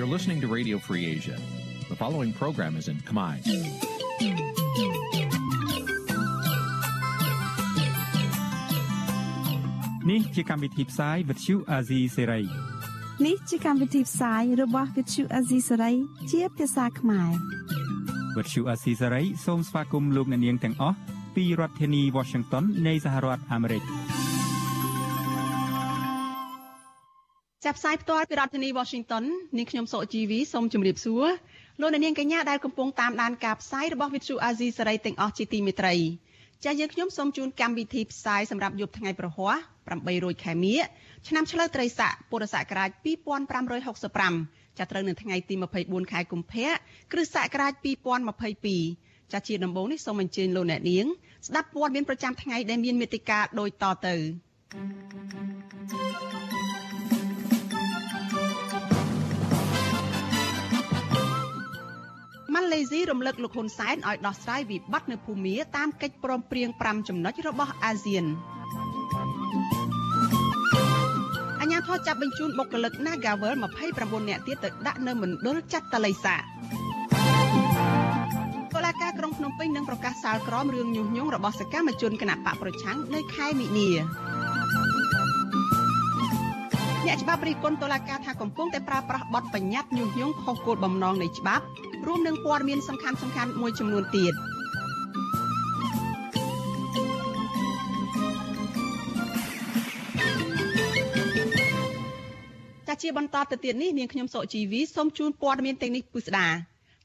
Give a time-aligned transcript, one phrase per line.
[0.00, 1.36] You're listening to Radio Free Asia.
[1.90, 3.34] The following program is in Khmer.
[10.10, 12.44] នេះជាកម្មវិធីផ្សាយ Vuthu Azizi Serai
[13.26, 15.94] នេះជាកម្មវិធីផ្សាយរបស់ Vuthu Azizi Serai
[16.30, 17.32] ជាភាសាខ្មែរ
[18.36, 20.96] Vuthu Azizi Serai សូមស្វាគមន៍លោកអ្នកនាងទាំងអស់
[21.36, 23.84] ពីរដ្ឋធានី Washington នៃសហរដ្ឋអាមេរិក។
[27.70, 29.24] ចាប់ផ្សាយផ្ទាល់ពីរដ្ឋធានី Washington
[29.56, 31.26] នាងខ្ញុំសុកជីវីសូមជម្រាបសួរ
[31.80, 35.94] លោកអ្នកនាងកញ្ញាដែលកំពុងតាមដានការផ្សាយរបស់ Vithu Azizi សេរីទាំងអស់ជាទីមេត្រី
[36.64, 39.54] ចា៎យើងខ្ញុំសូមជូនកម្មវិធីផ្សាយសម្រាប់យប់ថ្ងៃប្រហ័ស
[40.00, 40.78] 800ខែមិញ
[41.28, 42.90] ឆ្នាំឆ្លូវត្រីស័កពុរសករាជ
[43.84, 46.70] 2565ចាប់ត្រូវនៅថ្ងៃទី24ខែកុម្ភៈ
[47.12, 47.72] គ្រិស្តសករាជ
[48.52, 51.06] 2022ចា៎ជាដំបូងនេះសូមអញ្ជើញលោកអ្នកនាង
[51.46, 54.14] ស្ដាប់ព័ត៌មានប្រចាំថ្ងៃដែលមានមេតិការដូចតទៅ
[55.90, 56.39] thank you
[62.54, 68.24] ម៉ាឡេស៊ីរំលឹកលោកហ៊ុនសែនឲ្យដោះស្រាយវិបត្តិនៅភូមាតាមកិច្ចព្រមព្រៀង5ចំណុចរបស់អាស៊ាន
[71.60, 73.54] អញ្ញាធរចាប់បញ្ជូនបុគ្គលិក Nagavel
[73.92, 83.88] 29នាក់ទៀតទៅដាក់នៅមណ្ឌលចាត់តល័យសាតុលាការក្រុងភ្នំពេញនឹងប្រកាសសាលក្រមរឿងញុះញង់របស់សកម្មជនគណបកប្រឆាំងនៅខែមិនិនា
[87.06, 91.64] អ្នកច្បាប់រិះគន់តុលាការថាកំពុងតែប្រើប្រាស់បទបញ្ញត្តិញុះញង់ខុសគោលបំណងនៃច្បាប់
[92.06, 94.34] រួមនឹងព័ត៌មានសំខាន់សំខាន់មួយចំនួនទៀត
[102.88, 106.48] ចាជាបន្តទៅទៀតនេះនាងខ្ញុំសុកជីវីសូមជូនព័ត៌មានទាំងនេះពិស្ដា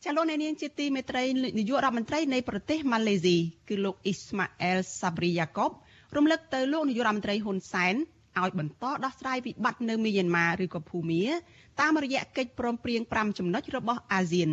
[0.03, 1.23] ចាលោកអ្នកនាងជាទីមេត្រី
[1.57, 3.37] នាយករដ្ឋមន្ត្រីនៃប្រទេសម៉ាឡេស៊ី
[3.69, 5.71] គឺលោកអ៊ីស្ម៉ាអែលសាប្រីយ៉ាកុប
[6.15, 7.95] រំលឹកទៅលោកនាយករដ្ឋមន្ត្រីហ៊ុនសែន
[8.43, 11.23] ឲ្យបន្តដោះស្រាយវិបត្តិនៅមីយ៉ាន់ម៉ាឬក៏ភូមា
[11.81, 14.49] តាមរយៈកិច្ចព្រមព្រៀង5ចំណុចរបស់អាស៊ាន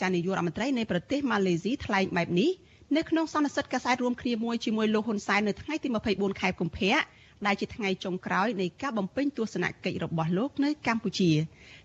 [0.00, 2.50] ចានាយករដ្ឋមន្ត្រីនៃប្រទេសម៉ាឡេស៊ីថ្លែងបែបនេះ
[2.96, 6.98] នៅក្នុងសន្និសីទកាសែតរួមគ្នាមួយជាមួយលោកហ៊ុនសែននៅថ្ងៃទី24ខែកុម្ភៈ
[7.46, 11.30] ដែលជាថ្ងៃចុងក្រោយនៃការបំពេញទស្សនកិច្ចរបស់លោកនៅកម្ពុជា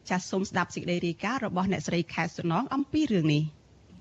[0.10, 3.44] ចាសសូមស្ដាប់សេចក្តីរាយការណ៍របស់អ្នកស្រីខែសុណងអំពីរឿងនេះ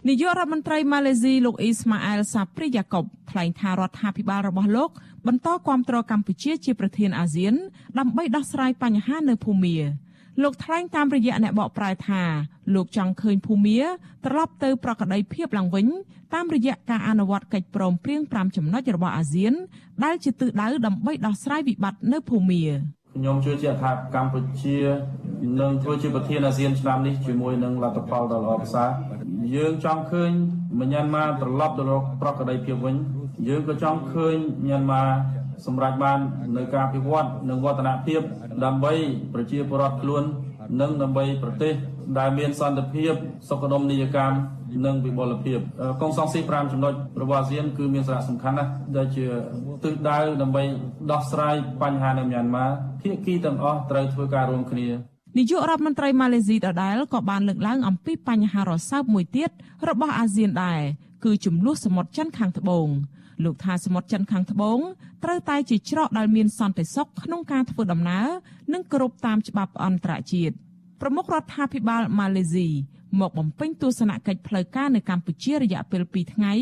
[0.08, 4.90] នាយករដ្ឋមន្ត្រីម៉ាឡេស៊ីលោកអ៊ីស្ម៉ាអែលសាព្រីយ៉ាកុបថ្លែងថារដ្ឋាភិបាលរបស់លោក
[5.26, 7.54] បន្តគាំទ្រកម្ពុជាជាប្រធានអាស៊ាន
[7.98, 9.76] ដើម្បីដោះស្រាយបញ្ហានៅភូមា
[10.42, 12.22] លោកថ្លែងតាមរយៈអ្នកបកប្រែថា
[12.74, 13.80] លោកចង់ឃើញភូមា
[14.26, 15.86] ត្រឡប់ទៅប្រក្រតីភាពឡើងវិញ
[16.34, 19.54] តាមរយៈការអនុវត្តកិច្ចព្រមព្រៀង5ចំណុចរបស់អាស៊ាន
[20.04, 22.62] ដែលជាទិសដៅដើម្បីដោះស្រាយវិបត្តិនៅភូមា
[23.14, 24.78] ខ្ញុំជឿជាក់ថាកម្ពុជា
[25.60, 28.90] នឹងធ្វើជាប្រធានអាស៊ានឆ្នាំនេះជាមួយនឹងលទ្ធផលដ៏ល្អប្រសើរ
[29.54, 30.30] យើងចង់ឃើញ
[30.80, 32.96] មញ្ញម៉ាត្រឡប់ទៅរកប្រក្រតីភាពវិញ
[33.48, 35.02] យើងក៏ចង់ឃើញមញ្ញម៉ា
[35.66, 36.18] សម្រាប់បាន
[36.56, 38.20] នៅការពិវត្តនិងវឌ្ឍនភាព
[38.64, 38.92] ដើម្បី
[39.34, 40.22] ប្រជាពលរដ្ឋខ្លួន
[40.80, 41.74] និងដើម្បីប្រទេស
[42.18, 43.12] ដែលមានសន្តិភាព
[43.48, 44.36] សុខដុមនីយកម្ម
[44.86, 45.58] និងវិបុលភាព
[46.00, 49.24] កុងសង្ស៊ី5ចំណុចរបស់អាស៊ានគឺមានសារៈសំខាន់ណាស់ដែលជា
[49.84, 50.62] ទិសដៅដើម្បី
[51.12, 52.66] ដោះស្រាយបញ្ហានៅមីយ៉ាន់ម៉ា
[53.02, 54.86] ភាគីទាំងអស់ត្រូវធ្វើការរួមគ្នា
[55.38, 59.50] នាយករដ្ឋមន្ត្រីម៉ាឡេស៊ីដដែលក៏បានលើកឡើងអំពីបញ្ហារសើបមួយទៀត
[59.88, 60.80] របស់អាស៊ានដែរ
[61.24, 62.88] គឺចំនួនសមុទ្រចិនខាងត្បូង
[63.44, 64.78] លោកថាសមុទ្រចិនខាងត្បូង
[65.24, 68.26] ត្រូវតែជាច្រកដែលមានសន្តិសុខក្នុងការធ្វើដំណើរ
[68.72, 70.54] និងគោរពតាមច្បាប់អន្តរជាតិ
[71.04, 72.68] ប្រមុខរដ្ឋាភិបាលម៉ាឡេស៊ី
[73.20, 76.52] មកបំពេញទស្សនកិច្ចផ្លូវការនៅកម្ពុជារយៈពេល2ថ្ងៃ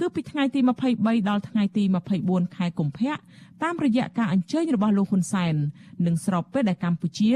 [0.00, 0.60] គឺពីថ្ងៃទី
[0.94, 1.84] 23ដល់ថ្ងៃទី
[2.20, 3.12] 24ខែកុម្ភៈ
[3.62, 5.54] តាមរយៈការអញ្ជើញរបស់លោកហ៊ុនសែន
[6.06, 7.32] និងស្របពេលដែលកម្ពុជា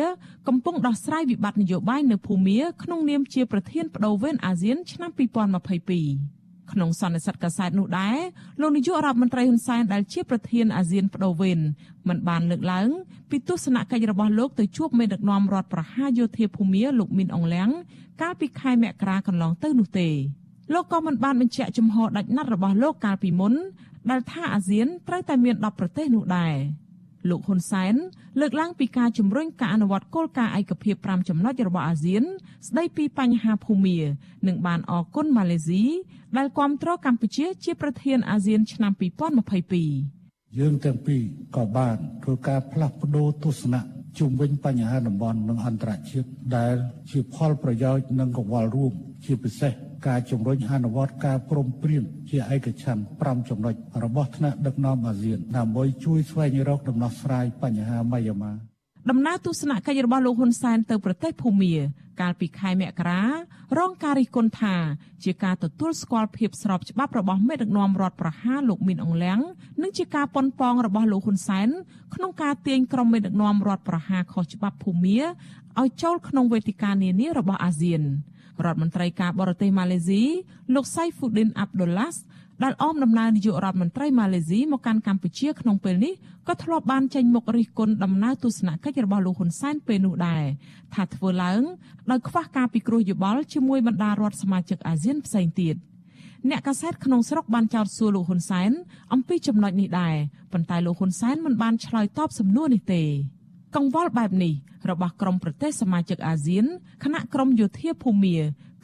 [0.48, 8.18] កំពុងដោះស្រាយវិបត្តិនយោបាយនៅភូមាក្នុងនាមជាប្រធានបដូវវេនអាស៊ានឆ្នាំ2022 ក្នុងសន្និសីទកាសែតនោះដែរ
[8.60, 11.58] លោកនាយករដ្ឋមន្ត្រីហ៊ុនសែនដែលជាប្រធានអាស៊ានបដូវវេន
[12.08, 12.88] មិនបានលើកឡើង
[13.30, 17.68] ពីទស្សនកិច្ចរបស់លោកទៅជួបមេដឹកនាំរដ្ឋប្រហារយោធាភូមាលោកមីនអងលៀង
[18.22, 20.08] កាលពីខែមករាកន្លងទៅនោះទេ
[20.72, 23.54] លោកក៏មិនបានបញ្ជាក់ជំហរដាច់ណាត់របស់លោកកាលពីមុន
[24.10, 26.54] ដែលថាអាស៊ានត្រូវតែមាន10ប្រទេសនោះដែរ
[27.28, 27.94] លោកហ៊ុនសែន
[28.40, 32.22] លើកឡើងពីការជំរុញការអនុវត្តគោលការណ៍ឯកភាព5ចំណុចរបស់អាស៊ាន
[32.68, 33.98] ស្ដីពីបញ្ហាភូមា
[34.46, 35.84] និងបានអរគុណម៉ាឡេស៊ី
[36.36, 38.92] ដែលគាំទ្រកម្ពុជាជាប្រធានអាស៊ានឆ្នាំ
[39.54, 41.22] 2022យើងទាំងពីរ
[41.56, 43.82] ក៏បានធ្វើការផ្លាស់ប្ដូរទស្សនៈ
[44.18, 46.74] ជុំវិញបញ្ហាតំបន់និងអន្តរជាតិដែល
[47.10, 48.92] ជាផលប្រយោជន៍និងកង្វល់រួម
[49.24, 49.72] ជាពិសេស
[50.08, 53.74] ការជំរុញអនុវត្តការព្រមព្រៀងជាឯកច្ឆន្ទ5ចំណុច
[54.04, 58.52] របស់ថ្នាក់ដឹកនាំអាស៊ានដើម្បីជួយស្វែងរកដំណោះស្រាយបញ្ហាមីយ៉ាន់ម៉ា
[59.10, 61.74] ដំណើរទស្សនកិច្ចរបស់លោកហ៊ុនសែនទៅប្រទេសភូមា
[62.20, 63.22] កាលពីខែមករា
[63.78, 64.74] រងការរិះគន់ថា
[65.24, 69.38] ជាការទទួលស្គាល់ភាពស្របច្បាប់របស់មេដឹកនាំរដ្ឋប្រហារលោកមីនអងលៀង
[69.82, 71.68] និងជាការប៉ុនប៉ងរបស់លោកហ៊ុនសែន
[72.14, 75.18] ក្នុងការទាញក្រុមមេដឹកនាំរដ្ឋប្រហារខុសច្បាប់ភូមា
[75.80, 78.02] ឲ្យចូលក្នុងវេទិកានានារបស់អាស៊ាន
[78.64, 80.22] រដ្ឋមន្ត្រីការបរទេសម៉ាឡេស៊ី
[80.74, 82.20] លោកសៃហ្វូឌីនអាប់ឌុលឡាស់
[82.62, 86.14] ដែលអមដំណើរនាយករដ្ឋមន្ត្រីម៉ាឡេស៊ីមកកាន់កម្ពុជាក្នុងពេលនេះ
[86.48, 90.44] ក៏ធ្លាប់បានចេញមុខរិះគន់ដំណើរទស្សនកិច្ចរបស់លោកហ៊ុនសែនពេលនោះដែរ
[90.94, 91.62] ថាធ្វើឡើង
[92.10, 95.76] ដោយខ្វះការពិគ្រោះយោបល់ជាមួយបណ្ដារដ្ឋសមាជិកអាស៊ានផ្សេងទៀត
[96.50, 98.70] អ្នកកាសែតក្នុងស្រុកបានចោទសួរលោកហ៊ុនសែន
[99.12, 100.14] អំពីចំណុចនេះដែរ
[100.52, 103.02] ប៉ុន្តែលោកហ៊ុនសែនមិនបានឆ្លើយតបសំណួរនេះទេ
[103.76, 104.54] កង្វល់បែបនេះ
[104.90, 106.64] របស់ក្រមប្រទេសសមាជិកអាស៊ាន
[107.04, 108.36] គណៈក្រមយោធាភូមា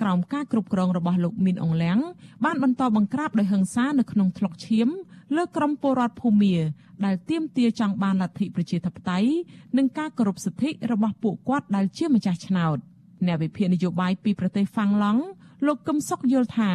[0.03, 1.99] ក្រោមការគ្រប់គ្រងរបស់លោកមីនអងលៀង
[2.45, 4.89] បានបន្តបង្ក្រាបដោយហិង្សានៅក្នុងថ្លុកឈាម
[5.37, 6.57] លើក្រមពលរដ្ឋភូមា
[7.05, 9.31] ដែលទាមទារចង់បានលទ្ធិប្រជាធិបតេយ្យ
[9.77, 12.77] និងការគោរពសិទ្ធិរបស់ពួកគាត់ដែលជាម្ចាស់ឆ្នោត
[13.27, 15.23] អ្នកវិភាគនយោបាយពីប្រទេសហ្វាំងឡង់
[15.67, 16.71] លោកកឹមសុខយល់ថា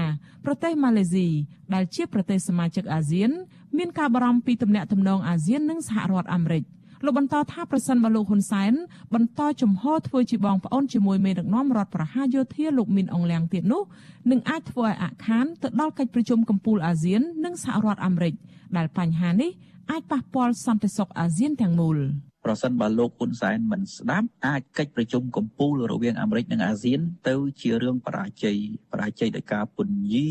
[0.46, 1.28] ប្រទេសម៉ាឡេស៊ី
[1.74, 3.32] ដែលជាប្រទេសសមាជិកអាស៊ាន
[3.78, 6.64] មានការបារម្ភពីទំនាក់ទំនងអាស៊ាននិងសហរដ្ឋអាមេរិក
[7.04, 8.74] លោកបន្តថាប្រសិនបើលោកហ៊ុនសែន
[9.14, 13.84] បន្តជំហរធ្វើជាបងប្អូនជាមួយមេដឹកនាំរដ្ឋប្រហារយោធាលោកមីនអងលៀងទៀតនោះ
[14.32, 18.34] នឹងអាចធ្វើឲ្យអាក់ខានទៅដល់កិច្ចប្រជុំកំពូលអាស៊ាន និងសហរដ្ឋអាមេរិក
[18.78, 19.52] ដែលបញ្ហានេះ
[19.92, 22.00] អាចប៉ះពាល់សន្តិសុខអាស៊ានទាំងមូល
[22.46, 27.00] ប្រសិនបើលោកហ៊ុនសែនមិនស្ដាប់អាចកិច្ចប្រជុំកំពូលរវាងអាមេរិកនិងអាស៊ាន
[27.30, 28.58] ទៅជារឿងបរាជ័យ
[28.92, 30.28] បរាជ័យដោយការពន្យា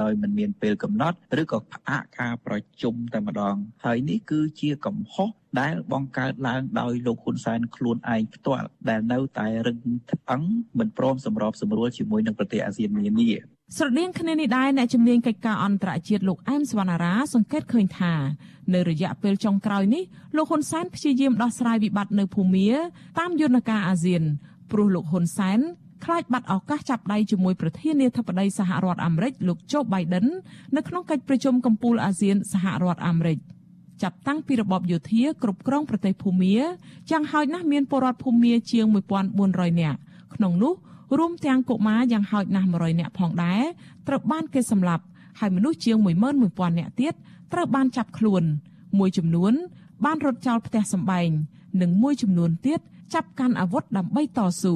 [0.00, 9.78] ដោយមិនមានពេលកំណត់ឬក៏ផ្អាកការប្រជុំតែម្ដងហើយនេះគឺជាកំហុស ដែលបង្កើតឡើងដោយលោកហ៊ុនសែនខ្លួនឯងផ្ទាល់ដែលនៅតែរឹង
[10.10, 10.42] ត្អឹង
[10.78, 13.30] មិនព្រមសម្របសម្រួលជាមួយនឹងប្រទេសអាស៊ាននានា
[13.76, 18.14] ស្រដៀងគ្នានេះដែរអ្នកជំនាញកិច្ចការអន្តរជាតិលោកអែមសវណ្ណារាសង្កេតឃើញថា
[18.74, 20.02] នៅរយៈពេលចុងក្រោយនេះ
[20.36, 22.68] លោកហ៊ុនសែនព្យាយាមដោះស្រាយវិបត្តិនៅភូមា
[23.18, 24.22] តាមយន្តការអាស៊ាន
[24.70, 25.60] ព្រោះលោកហ៊ុនសែន
[26.04, 30.26] ខ្លាចបាត់ឱកាសចាប់ដៃជាមួយប្រធានាធិបតីសហរដ្ឋអាមេរិកលោកโจ Biden
[30.76, 33.38] នៅក្នុងកិច្ចប្រជុំកំពូលអាស៊ានសហរដ្ឋអាមេរិក
[34.02, 36.56] ចាប់តាំងពីរបបយោធាគ្រប់គ្រងប្រទេសភូមា
[37.10, 38.84] យ៉ាងហោចណាស់មានពលរដ្ឋភូមាជាង
[39.34, 39.98] 1400នាក់
[40.34, 40.74] ក្នុងនោះ
[41.18, 43.62] រួមទាំងកុមារយ៉ាងហោចណាស់100នាក់ផងដែរ
[44.06, 45.04] ត្រូវបានគេសម្លាប់
[45.38, 45.96] ហើយមនុស្សជាង
[46.38, 47.14] 11000នាក់ទៀត
[47.52, 48.42] ត្រូវបានចាប់ខ្លួន
[48.98, 49.52] មួយចំនួន
[50.04, 51.28] បានរត់ចោលផ្ទះសម្បែង
[51.82, 52.80] និងមួយចំនួនទៀត
[53.14, 54.74] ចាប់កាន់អាវុធដើម្បីតស៊ូ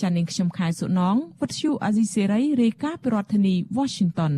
[0.00, 4.34] ចានាងខ្ញុំខែសុណងវិទ្យុអាស៊ីសេរីរាយការណ៍ពីរដ្ឋធានី Washington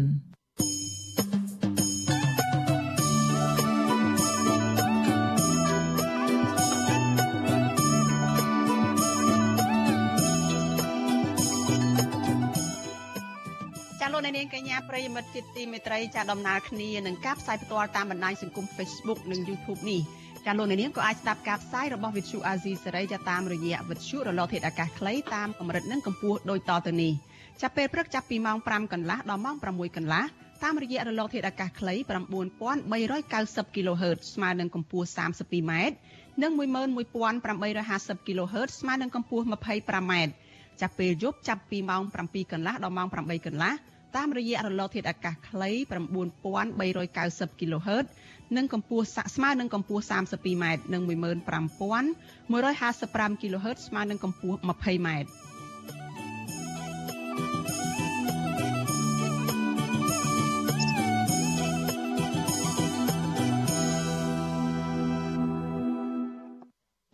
[14.96, 20.00] រិយមិត្តជាទីមេត្រីចាដំណើរគ្នានឹងការផ្សាយផ្ទាល់តាមបណ្ដាញសង្គម Facebook និង YouTube នេះ
[20.46, 27.12] ចាលោកអ្នកនាងក៏អាចស្ដាប់ការផ្សាយរបស់ Vithu Azizi សេរីចាតាមរយៈវិទ្យុរលកធាតុអាកាសខ្លីតាមកម្រិតនិងកម្ពស់ដូចតទៅនេះ
[27.62, 30.24] ចាប់ពេលព្រឹកចាប់ពីម៉ោង5កន្លះដល់ម៉ោង6កន្លះ
[30.62, 31.94] តាមរយៈរលកធាតុអាកាសខ្លី
[32.84, 35.72] 9390 kHz ស្មើនឹងកម្ពស់ 32m
[36.42, 40.12] និង11850 kHz ស្មើនឹងកម្ពស់ 25m
[40.80, 43.74] ចាប់ពេលយប់ចាប់ពីម៉ោង7កន្លះដល់ម៉ោង8កន្លះ
[44.14, 45.70] តាមរយៈរលកធាតុអាកាសខ្លី
[47.60, 48.06] 9390 kHz
[48.56, 49.04] និងកម្ពស់
[49.36, 55.08] ស្មើនឹងកម្ពស់ 32m និង15155 kHz ស្មើនឹងកម្ពស់ 20m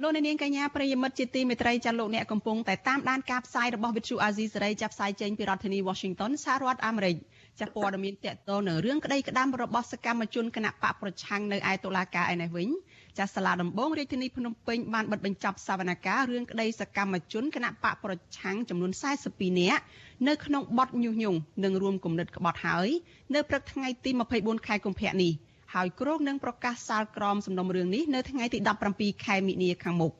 [0.04, 7.16] លោកនាងកញ្ញាប្រិយមិត្តជាទីមេត្រីចាលោកអ្នកកំពុងតែតាមដានការផ្សាយរបស់ Vithu Azizi សេរីចាប់ផ្សាយចេញពីរដ្ឋធានី Washington សហរដ្ឋអាមេរិក
[7.60, 12.68] ចាព័ត៌មានតកតនៅរឿងក្តីក្តាំរបស់សកម្មជនគណៈបកប្រឆាំងនៅឯតុលាការឯនេះវិញ
[13.18, 18.92] ចាសាលាដំបងរាជធានីភ្នំពេញបានបិទបញ្ចប់សវនកម្មរឿងក្តីសកម្មជនគណៈបកប្រឆាំងចំនួន
[19.26, 19.82] 42នាក់
[20.28, 22.88] នៅក្នុងបទញុះញង់និងរួមគំនិតក្បត់ហើយ
[23.34, 25.32] នៅព្រឹកថ្ងៃទី24ខែកុម្ភៈនេះ
[25.74, 28.58] ហើយគ្រោងនឹងប្រកាសសាលក្រមសំណុំរឿងនេះនៅថ្ងៃទី
[28.92, 30.12] 17ខែមិនិនាខាងមុខ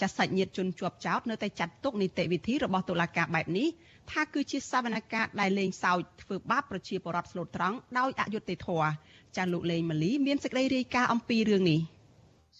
[0.00, 3.68] ចាសសាច់ញាតិជនជាប់ចោតនៅតែចាត់ទុកនីតិវិធីរបស់តុលាការបែបនេះ
[4.10, 8.88] ថាគឺជាសវនកម្មដែលលេងសើចធ្វើបាបប្រជាពលរដ្ឋស្លូតត្រង់ដោយអយុត្តិធម៌
[9.36, 11.80] ចាសលោកលេងម៉ាលីមានសេចក្តីរាយការណ៍អំពីរឿងនេះ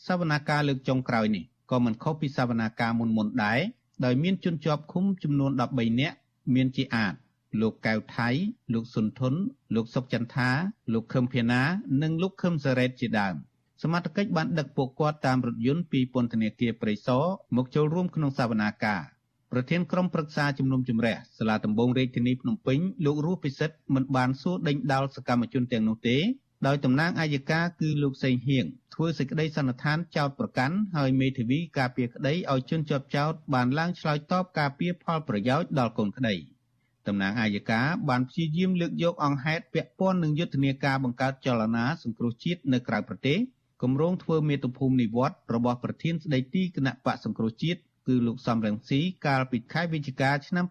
[0.07, 3.61] សវនកម្មលើកចុងក្រោយនេះក៏មិនខុសពីសវនកម្មមុនមុនដែរ
[4.05, 6.17] ដោយមានជនជាប់ឃុំចំនួន13នាក់
[6.55, 7.15] មានជាអាច
[7.61, 8.29] លោកកៅថៃ
[8.73, 9.35] លោកសុនធុន
[9.75, 10.50] លោកសុកចន្ទថា
[10.93, 11.62] លោកខឹមភាណា
[12.03, 13.35] និងលោកខឹមសារ៉េតជាដើម
[13.83, 17.25] សមត្ថកិច្ចបានដឹកពួកគាត់តាមរថយន្តពីពន្ធនាគារព្រៃសរ
[17.57, 19.03] មកចូលរួមក្នុងសវនាការ
[19.53, 26.19] ប្រធានក្រុមប្រឹក្សាជំនុំជម្រះសាលាដំបងរាជធានីភ្នំពេញលោករស់ពិសិដ្ឋមិនបានសួរដេញដោលសកម្មជនទាំងនោះទេ
[26.67, 36.35] ដោយតំណាងអាយកាគឺលោកសេងហៀងធ្វើសេចក្តីសន្និដ្ឋានចោតប្រកាន់ហើយមេធាវីការពារក្តីឲ្យជនជាប់ចោតបានឡើងឆ្លើយតបការពារផលប្រយោជន៍ដល់កូនក្តី
[37.09, 43.39] តំណាងអាយកាបានព្យាយាមលើកយកអង្គហេតុពាក់ព័ន្ធនឹងយុទ្ធនាការបង្កើតចលនាសង្គ្រោះជាតិនៅក្រៅប្រទេស
[43.83, 50.67] គម្រោងធ្វើមាតុភូមិនិវត្តរបស់ប្រធានស្ដីទីគណៈបកសង្គ្រោះជាតិគឺលោកសំរងស៊ីកាលពីខែវិច្ឆិកាឆ្នាំ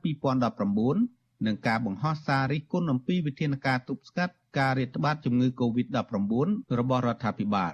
[0.70, 7.74] 2019នឹងការបង្ហោះសាររិះគន់អំពីវិធានការទប់ស្កាត់ការរាតត្បាតជំងឺ Covid-19 របស់រដ្ឋាភិបាល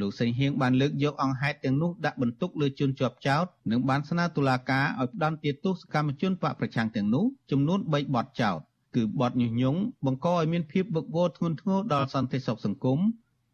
[0.00, 8.58] លោកសេងហៀងបានលើកយកអង្គហេតុទាំងនោះដាក់បន្ទុកលើជនជាប់ចោតនិងបានស្នើតុលាការឲ្យផ្តន្ទាទោសកម្មជនបកប្រឆាំងទាំងនោះចំនួន3បទចោត
[8.96, 12.98] គឺបទញុះញង់បង្កឲ្យមានភាពវឹកវរធ្ងន់ធ្ងរដល់សន្តិសុខសង្គម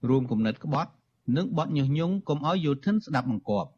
[0.09, 0.91] រួមគំនិតក្បត់
[1.37, 3.71] និងបទញុះញង់កុំឲ្យយោធិនស្ដាប់បង្គាប់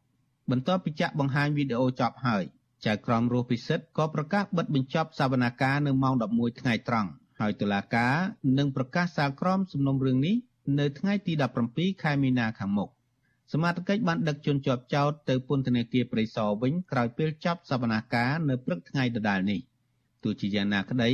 [0.50, 2.44] បន្ទាប់ពីចាក់បង្ហាញវីដេអូចប់ហើយ
[2.86, 8.14] ចៅក្រមរស់ពិសិដ្ឋក៏ប្រកាសបិទបញ្ចប់សវនកម្មនៅម៉ោង11ថ្ងៃត្រង់ហើយតុលាការ
[8.58, 10.36] នឹងប្រកាសសាលក្រមសំណុំរឿងនេះ
[10.78, 11.32] នៅថ្ងៃទី
[11.68, 12.90] 17ខែមីនាខាងមុខ
[13.52, 19.60] សមាជិកបានដឹកជនជាប់ចោតទៅពន្ធនាគារព្រៃសរវិញក្រោយពេលចប់សវនកម្មនៅព្រឹកថ្ងៃដដែលនេះ
[20.22, 21.10] ទោះជាយ៉ាងណាក្តី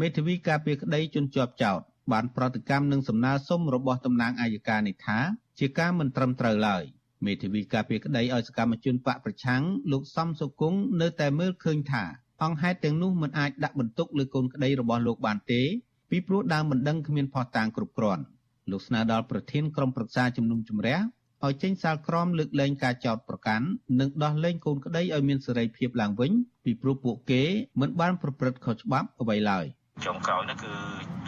[0.00, 1.80] មេធាវីការពារក្តីជនជាប់ចោត
[2.12, 5.18] បានប្រតិកម្មនឹងសំណើសុំរបស់តំណាងអាយកានេះថា
[5.58, 6.82] ជាការមិនត្រឹមត្រូវឡើយ
[7.26, 9.62] មេធាវីការពារក្តីឲ្យសកម្មជនបកប្រឆាំង
[9.92, 12.04] លោកសំសុគង្គនៅតែមើលឃើញថា
[12.42, 15.62] អង្គហេតុទាំងនោះមិនអាចដាក់បន្ទុកលើកូនក្តីរបស់លោកបានទេ
[16.10, 18.22] ពីព្រោះដើមមិនដឹងគ្មានផុសតាងគ្រប់គ្រាន់
[18.70, 20.98] លោកស្នើដល់ប្រធានក្រុមប្រឹក្សាជំនុំជម្រះ
[21.46, 23.66] ឲ្យចេញសាលក្រមលើកលែងការចោទប្រកាន់
[24.00, 26.32] និងដោះលែងកូនក្តីឲ្យមានសេរីភាពឡើងវិញ
[26.64, 27.42] ពីព្រោះពួកគេ
[27.80, 29.66] មិនបានប្រព្រឹត្តខុសច្បាប់អ្វីឡើយ
[30.06, 30.72] ចុងក្រោយនោះគឺ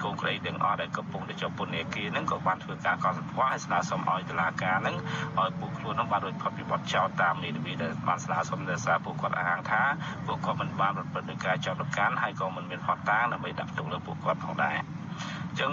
[0.02, 4.96] កូនក្រីទាំងអស់ដែលកំពុងតែជាប់ពន្ធនាគារហ្នឹងក៏បានធ្វើការកត់សម្គាល់ហើយស្នើសុំឲ្យតុលាការហ្នឹង
[5.38, 9.82] ឲ្យពួកខ្លួនហ្នឹងបានរួចផុតពីបទចោទតាមនីតិវិធីដែលបានស្នើសុំដោយសារពួកគាត់អះអាងថា
[10.26, 15.72] ពួកគាត់មិនបានប្រព្រឹត្តដោយការចោទប្រកាន់ហើយក៏មិនមានផុសតាងដើម្បីដាក់ទុកលើពួកគាត់ផងដែរអញ្ចឹង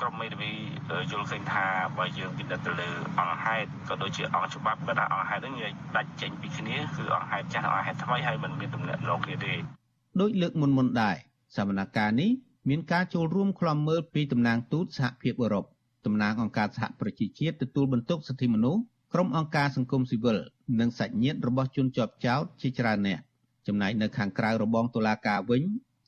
[0.00, 0.50] ក្រុមមេធាវី
[1.10, 1.66] យល់ឃើញថា
[1.98, 2.88] បើយើងពិនិត្យទៅលើ
[3.18, 9.54] អង្គហេតុក៏ដូចជាអង្គច្បាប់គាត់ថាអង្គហេតុហ្នឹងវាដាច់ចេញពីគ្នាគឺអង្គហេតុចាស់អង្គហេតុថ្មីហើយមិនមានទំនាក់ទំនងគ្នាទេ
[10.20, 11.16] ដោយលើកមុនមុនដែរ
[11.56, 12.30] សវនកម្មនេះ
[12.68, 15.64] មានការចូលរួមខ្លំមើលពីតំណាងទូតសហភាពអឺរ៉ុប
[16.06, 18.80] តំណាងអង្គការសហប្រជាជាតិទទួលបន្ទុកសិទ្ធិមនុស្ស
[19.12, 20.38] ក្រុមអង្គការសង្គមស៊ីវិល
[20.80, 23.20] និងសាច់ញាតិរបស់ជនជាប់ចោតជាច្រើនអ្នក
[23.66, 25.62] ចំណែកនៅខាងក្រៅរបងតុលាការវិញ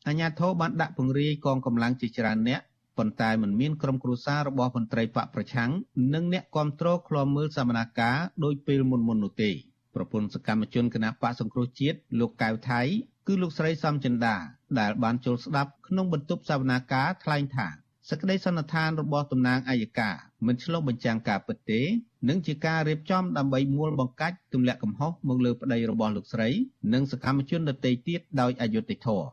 [0.06, 2.60] អាជ្ញាធរបានដាក់ពង្រាយកងកម្លាំងជាច្រើនអ្នក
[2.98, 5.70] ប៉ុន្តែមិនមានក្រុមគ្រួសាររបស់មន្ត្រីបកប្រឆាំង
[6.14, 9.50] និងអ្នកគ្រប់គ្រងឃ្លាំមើលសកម្មភាពដោយពេលមុនមុននោះទេ
[9.94, 12.80] ប្រពន្ធសកម្មជនគណៈបកសង្គ្រោះជាតិលោកកៅថៃ
[13.26, 14.36] គឺលោកស្រីសំចិន្តា
[14.80, 17.68] ដែលបានចូលស្ដាប់ក្នុងបន្ទប់សវនាការថ្លែងថា
[18.10, 21.80] សក្តីសន្និដ្ឋានរបស់តំណាងអัยការមិនឆ្លុះបញ្ចាំងការពិតទេ
[22.28, 26.48] និងជាការរៀបចំដើម្បីមួលបង្កាច់ទម្លាក់កំហុសមកលើប្តីរបស់លោកស្រី
[26.92, 29.28] និងសកម្មជនដទៃទៀតដោយអយុត្តិធម៌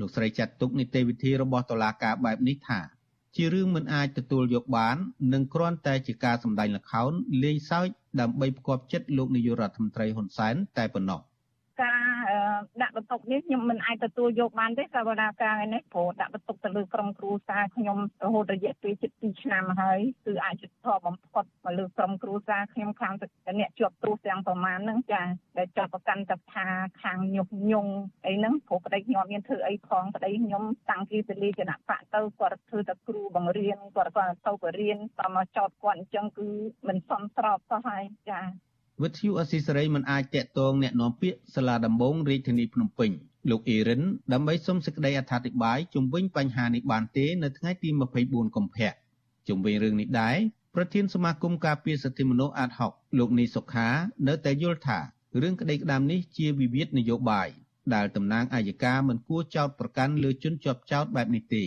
[0.00, 2.80] លោកស្រីចាត់ទុកនីតិវិធីរបស់តុលាការបែបនេះថា
[3.40, 4.96] ជារឿងមិនអាចទទួលយកបាន
[5.32, 7.88] និងគ្រាន់តែជាការសម្ដែងល្ខោនលេងសើច
[8.20, 11.20] ដើម្បីផ្គប់ចិត្តលោកនាយករដ្ឋមន្ត្រីហ៊ុនសែនតែប៉ុណ្ណោះ
[12.82, 23.14] ដាក់បន្ទុកនេះខ្ញុំមិនអាចទទួលយកបានទេសវនាការនេះព្រោះដាក់បន្ទុកទៅលើក្រុមគ្រួសារខ្ញុំរហូតរយៈពេលជិត2ឆ្នាំហើយគឺអាចជិតធបំផុតមកលើក្រុមគ្រួសារខ្ញុំខាង
[23.58, 25.22] អ្នកជាប់ទោសទាំងប្រមាណហ្នឹងចា
[25.58, 26.66] ដែលចាប់ប្រកាន់តថា
[27.02, 27.92] ខាងញុះញង់
[28.26, 36.48] អីហ្នឹងព្រោះប្តីខ្ញុំមានធ្វើអីផងប្តីខ្ញុំតាំងពីទលីគណៈបកទៅគាត់ធ្វើតែគ្រូបង្រៀនគាត់គាត់ទៅបរៀនតមកចោតគាត់អញ្ចឹងគឺ
[36.88, 38.40] មិនសមស្របសោះហើយចា
[39.01, 43.11] វិទ្យុអស៊ីសេរីមិនអាចតាក់ទងแนะនាំពាក្យសាលាដំបងរាជធានីភ្នំពេញ
[43.49, 44.01] លោកអ៊ីរិន
[44.33, 47.89] ដើម្បីសុំសេចក្តីអធិប្បាយជុំវិញបញ្ហានេះបានទេនៅថ្ងៃទី
[48.23, 48.91] 24កុម្ភៈ
[49.47, 50.37] ជុំវិញរឿងនេះដែរ
[50.75, 53.89] ប្រធានសមាគមការពារសិទ្ធិមនុស្សអាតហុកលោកនីសុខា
[54.27, 54.99] នៅតែយល់ថា
[55.41, 57.49] រឿងក្តីក្តាមនេះជាវិវាទនយោបាយ
[57.93, 61.63] ដែលតំណាងអាយកាមិនគួរចោទប្រកាន់លើជនជាប់ចោទបែបនេះទេ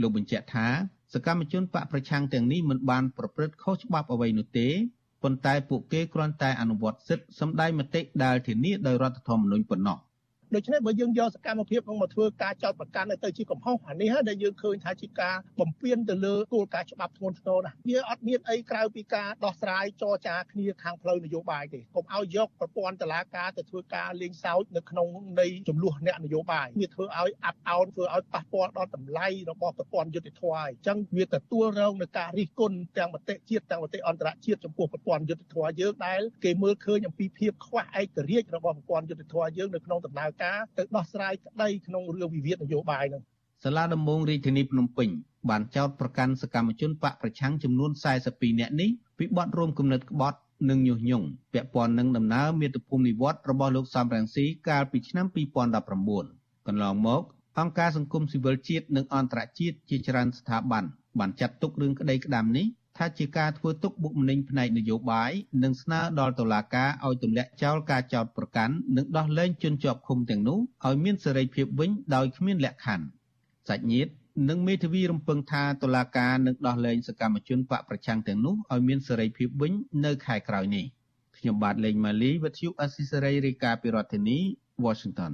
[0.00, 0.68] លោកបញ្ជាក់ថា
[1.14, 4.68] សកម្មជនបកប្រឆាំងទាំងនេះមិនបានប្រព្រឹត្តខុសច្បាប់អ្វីនោះទេ
[5.23, 9.97] ប៉ុន្តែពួកគេគ្រាន់តែអនុវត្តសិទ្ធិសម្ដែងមតិដែលធានាដោយរដ្ឋធម្មនុញ្ញប៉ុណ្ណោះ។
[10.55, 25.07] ដូច្នេះបើយើងយកសកម្មភាពនឹងមកធ្វើការចោតប្រកាន់ទៅជាកំហុសអានេះហើយដែលយើងឃើញថាជាការបំពានទៅលើគោលការណ៍ច្បាប់ធ្ងន់ធ្ងរណាស់វាអត់មានអីក្រៅពីការដោះស្រាយចរចាគ្នាខាងផ្លូវនយោបាយទេកុំឲ្យយកប្រព័ន្ធតឡាការទៅធ្វើការលេងសើចនៅក្នុង
[25.39, 40.42] នៃចំនួនអ្នកនយោបាយវាធ្វើឲ្យអាប់អោនធ្វើឲ្យប៉ះពាល់ដល់តម្លៃរបស់ប្រព័ន្ធយុតិធធម៌ហើយអញ្ចឹងវាទទួលរងនឹងការរិះគន់ទាំងមតិជាតិទាំងមតិអន្តរជាតិចំពោះប្រព័ន្ធយុតិធធម៌យើងដែលគេមើលឃើញអំពីភាពខ្វះឯករាជ្យរបស់ប្រព័ន្ធយុតិធធម៌យើងនៅក្នុងដំណើរការ
[40.77, 43.21] ទៅដោះស្រាយក្តីក្នុងរឿងវិវាទនយោបាយនោះ
[43.63, 45.09] សាលាដំបងរាជធានីភ្នំពេញ
[45.49, 47.91] បានចោទប្រកាន់សកម្មជនបកប្រឆាំងចំនួន
[48.25, 55.25] 42នាក់នេះពីបទរួមគំនិតក្បត់និងញុះញង់ពាក់ព័ន្ធនឹងដំណើរមាតុភូមិនិវត្តរបស់លោកសំរងស៊ីកាលពីឆ្នាំ
[55.95, 57.21] 2019កន្លងមក
[57.59, 60.83] អង្គការសង្គមស៊ីវិលជាតិនិងអន្តរជាតិជាច្រើនស្ថាប័ន
[61.19, 62.65] បានចាត់ទុករឿងក្តីក្តាមនេះ
[62.97, 65.31] ថាជាការធ្វើទុកបុកម្នេញផ្នែកនយោបាយ
[65.63, 73.05] និងស្នើដល់តុលាការឲ្យទម្លាក់ចោលការចោទប្រកាន់និងដោះលែងជនជាប់ឃុំទាំងនោះឲ្យមានសេរីភាពវិញដោយគ្មានលក្ខខណ្ឌ
[73.69, 74.11] សាច់ញាតិ
[74.49, 79.73] និងមេធាវីរំពឹងថាតុលាការនឹងដោះលែងសកម្មជនបកប្រឆាំងទាំងនោះឲ្យមានសេរីភាពវិញ
[80.05, 80.85] នៅខែក្រោយនេះ
[81.37, 84.37] ខ្ញុំបាទលេងម៉ាលីវិទ្យុអស៊ីសេរីរាយការណ៍ពីរដ្ឋធានី
[84.85, 85.33] Washington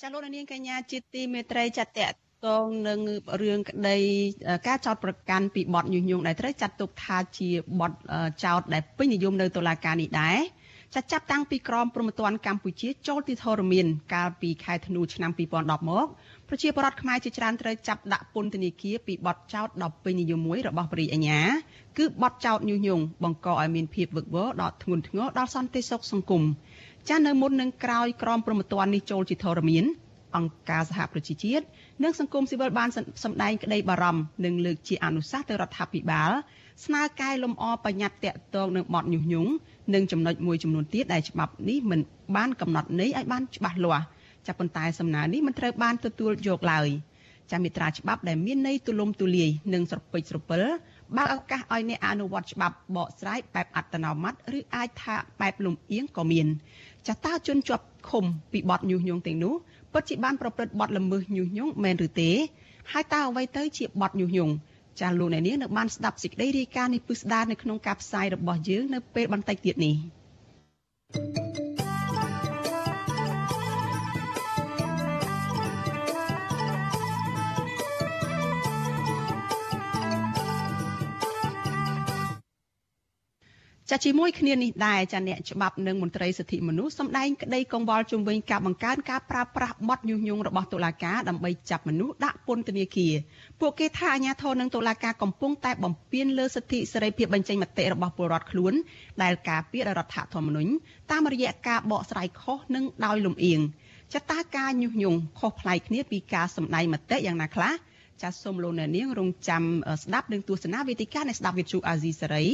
[0.00, 3.00] ចាលោកនាងកញ្ញាជាទីមេត្រីចាត់ត កងនឹង
[3.42, 3.98] រឿងក្តី
[4.66, 7.48] ការចោតប្រកាន់ពីបទញុះញង់ដែលត្រូវចាត់ទុកថាជា
[7.80, 7.92] បទ
[8.44, 10.38] ចោតដែលពេញនិយមនៅតុលាការនេះដែរ
[10.94, 16.06] ចាត់ចាប់តាំងពីក្រមព្រហ្មទណ្ឌកម្ពុជាចូលទីធរមាន កាលពីខែធ្នូឆ្នាំ2010មក
[16.48, 21.40] ប្រជាពលរដ្ឋខ្មែរជាច្រើនត្រូវចាប់ដាក់ពន្ធនាគារពីបទចោតដ៏ពេញនិយមមួយរបស់ព្រះរាជអាជ្ញា
[21.98, 26.42] គឺបទចោតញុះញង់បង្កឲ្យមានភាពវឹកវរដល់ធ្ងន់ធ្ងរដល់សន្តិសុខសង្គម
[27.08, 29.86] ចានៅមុននឹងក្រោយក្រមព្រហ្មទណ្ឌនេះចូលជាធរមាន
[30.36, 31.64] អង្គការសហប្រជាជាតិ
[32.02, 32.88] និងសង្គមស៊ីវិលបាន
[33.24, 36.30] សម្ដែងក្តីបារម្ភនិងលើកជាអនុសាសន៍ទៅរដ្ឋាភិបាល
[36.84, 39.52] ស្នើកែលម្អបញ្ញត្តិតាក់ទងនឹងបទញុះញង់
[39.94, 42.00] និងចំណុចមួយចំនួនទៀតដែលច្បាប់នេះមិន
[42.36, 44.04] បានកំណត់ន័យឲ្យបានច្បាស់លាស់
[44.46, 46.88] ចាប់ប៉ុន្តែសំណើនេះមិនត្រូវបានទទួលយកឡើយ
[47.50, 50.62] ចាំមិត្រាច្បាប់ដែលមានន័យទូលំទូលាយនិងស្រពេចស្រពិល
[51.16, 56.46] បើកឱកាសឲ្យអ្នកអនុវត្តច្បាប់បកស្រាយបែបអត្តនោម័តឬអាចថាបែបលំអៀងក៏មាន
[57.08, 59.54] ចាតើជនជាប់ឃុំពីបទញុះញង់ទាំងនោះ
[59.92, 62.30] ពិតជាបានប្រព្រឹត្តបទល្មើសញុះញង់មែនឬទេ
[62.92, 64.52] ហើយតើអ្វីទៅជាបទញុះញង់
[65.00, 69.94] ចាលោកអ្នកនាងនៅបានស្ដាប់សេចក្តីរាយការណ៍នេះពិស្ដារនៅក្នុងការផ្សាយរបស់យើងនៅពេលបន្តិចទៀតនេះ
[71.14, 71.65] thank you
[83.90, 93.14] ចាជាមួយគ្នានេះដែរចាអ្នកច្បាប់និងមន្ត្រីសិទ្ធិមនុស្សសម្ដែងក្តីកង្វល់ជំវិញការបង្កើនការប្រើប្រាស់បទញុះញង់របស់តុលាការដើម្បីចាប់មនុស្សដាក់ពន្ធនាគារ
[93.60, 98.74] ពួកគេថាអាញាធរនិងតុលាការកំពុងតែបំពានលើសិទ្ធិសេរីភាពបញ្ចេញមតិរបស់ពលរដ្ឋខ្លួន
[99.22, 100.70] ដែលការពាររដ្ឋធម្មនុញ្ញ
[101.10, 103.60] តាមរយៈការបកស្រាយខុសនិងដោយលំអៀង
[104.14, 107.72] ចតាការញុះញង់ខុសប្លែកគ្នាពីការសម្ដែងមតិយ៉ាងណាខ្លះ
[108.22, 109.62] ចាសសូមលោកអ្នកនាងរងចាំ
[110.02, 112.44] ស្ដាប់នឹងទស្សនាវេទិកានៃស្ដាប់វិទ្យុអាស៊ីសេរី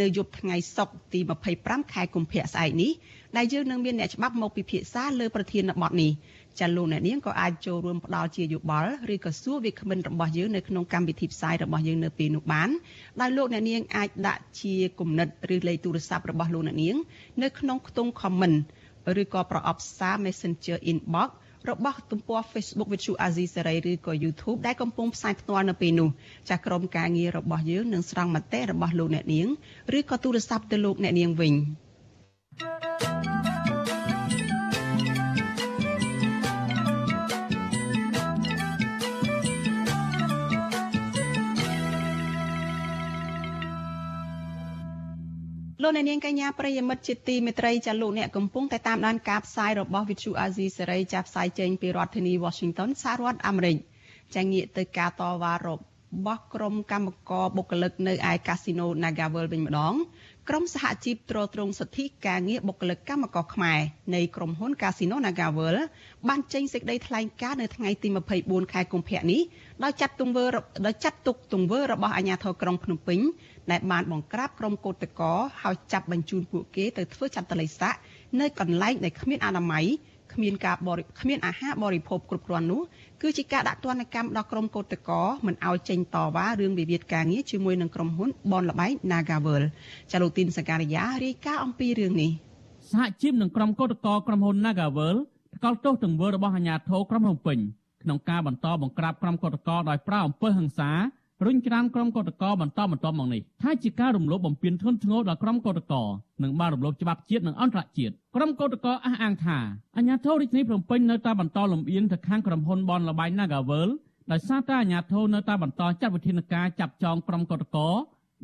[0.00, 1.20] នៅយប់ថ្ងៃសុក្រទី
[1.56, 2.92] 25ខែកុម្ភៈស្អែកនេះ
[3.36, 6.10] ដែលយើងនឹងមានអ្នកច្បាប់មកពិភាក្សាលើប្រធានបទនេះ
[6.60, 12.70] ចាលោកអ្នកនាងក៏អាចចូលរួមផ្ដល់ជាយោបល់ឬក៏សួរវាគ្មិនរបស់យើងនៅក្នុងកម្មវិធីផ្សាយរបស់យើងនៅពេលនោះបាន
[13.20, 16.96] ដោយលោកអ្នកនាងអាចដាក់ជាគំនិតឬលេខទូរស័ព្ទរបស់លោកអ្នកនាង
[17.42, 18.58] នៅក្នុងខ្ទង់ comment
[19.22, 21.30] ឬក៏ប្រអប់សារ Messenger inbox
[21.70, 26.08] របស់ទំព័រ Facebook វិទ្យុអាស៊ីសេរីឬក៏ YouTube ដែលកំពុងផ្សាយផ្ទាល់នៅពេលនោះ
[26.48, 29.48] ចាស់ក្រុមការងាររបស់យើងនឹងស្រង់មតិរបស់លោកអ្នកនាង
[29.98, 31.54] ឬក៏ទូរស័ព្ទទៅលោកអ្នកនាងវិញ។
[45.88, 53.76] លោកអ្នកនាងកញ្ញាប្រិយមិត្តជាទីមេត្រីចាលោកអ្នកកំពុងតែតាមដានការផ្សាយរបស់ Vithu Azizi សេរីចាប់ផ្សាយចេញពីរដ្ឋធានី Washington សហរដ្ឋអាមេរិក
[54.34, 55.68] ចាងាកទៅការតវ៉ារ
[56.26, 59.94] បស់ក្រុមកម្មករបុគ្គលិកនៅឯកាស៊ីណូ Nagavel វិញម្ដង
[60.48, 63.78] ក្រុមសហជីពត្រួតត្រងសិទ្ធិការងារបុគ្គលិកកម្មករខ្មែរ
[64.14, 65.76] នៃក្រុមហ៊ុន Casino Nagavel
[66.28, 68.08] បានចេញសេចក្តីថ្លែងការណ៍នៅថ្ងៃទី
[68.40, 69.40] 24ខែកុម្ភៈនេះ
[69.84, 70.44] ដោយចាត់ទង្វើ
[70.86, 73.20] ដោយចាត់ទុកទង្វើរបស់អាជ្ញាធរក្រុងភ្នំពេញ
[73.70, 77.94] ដែលបានបង្ក្រាបក្រុមកោតក្រហើយចាប់បញ្ជូនពួកគេទៅធ្វើចន្ទល័យស័ក
[78.40, 79.86] នៅកន្លែងដែលគ្មានអនាម័យ
[80.32, 82.80] គ្មានការបរិគ្មានអាហារបរិភោគគ្រប់គ្រាន់នោះ
[83.22, 89.62] គឺជាការដាក់ទណ្ឌកម្មដល់ក្រុមកោតក្រមិនឲ្យចេញតវ៉ារឿងវិវាទការងារជាមួយនឹងក្រុមហ៊ុនបនលបែង Nagavel
[90.10, 92.30] ចាលោកទីនសការីយ៉ារាយការណ៍អំពីរឿងនេះ
[92.90, 95.16] សហជីពនឹងក្រុមកោតក្រក្រុមហ៊ុន Nagavel
[95.56, 97.58] ថ្កោលទោសទង្វើរបស់អាជ្ញាធរក្រុងភ្នំពេញ
[98.02, 100.90] ក្នុងការបន្តបង្ក្រាបក្រុមកោតក្រដោយប្រើអំពើហិង្សា
[101.46, 106.06] រុញច្រានក្រុមកោតក្របន្តបន្តមកនេះថាជាការរំលោភបំពានធ្ងន់ធ្ងរដល់ក្រុមកោតក្រ
[106.42, 109.58] និងបានរំលោភច្បាប់ជាតិនិងអន្តរជាតិក្រុមកោតក្រអះអាងថា
[109.96, 113.88] អាជ្ញាធររាជធានីភ្នំពេញនៅតែបន្តលំអៀងទៅខាងក្រុមហ៊ុនបនលបែង Nagavel
[114.32, 117.94] ដោយសារតែអាជ្ញាធរនៅតែបន្តចាត់វិធានការចាប់ចងក្រុមកោតក្រ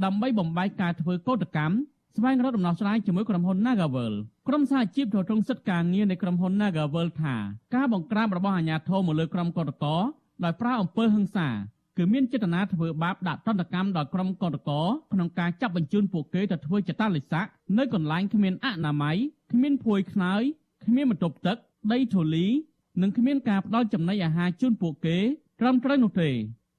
[0.05, 1.75] ដើម្បីបំបែកការធ្វើកោតកម្ម
[2.17, 4.15] ស្វែងរកដំណោះស្រាយជាមួយក្រុមហ៊ុន Nagavel
[4.49, 7.37] ក្រុមសហជីពទ្រទ្រង់សិទ្ធិការងារនៃក្រុមហ៊ុន Nagavel ថា
[7.75, 10.03] ការបង្ក្រាបរបស់អាជ្ញាធរមកលើក្រុមកោតក្រ
[10.45, 11.49] ដោយប្រើអំពើហិង្សា
[11.97, 17.47] គឺមានចេតនាធ្វើបាបដាក់ទណ្ឌកម្មដល់ក្រុមកោតក្រក្នុងការចាប់បញ្ជូនពួកគេទៅធ្វើចតាលិស័ក
[17.79, 19.17] នៅកន្លែងគ្មានអនាម័យ
[19.53, 20.43] គ្មានភួយខ្នើយ
[20.85, 21.57] គ្មានបន្ទប់ទឹក
[21.93, 22.47] ដីធូលី
[23.03, 25.19] និងគ្មានការផ្ដល់ចំណីអាហារជូនពួកគេ
[25.61, 26.31] ត្រឹមត្រូវនោះទេ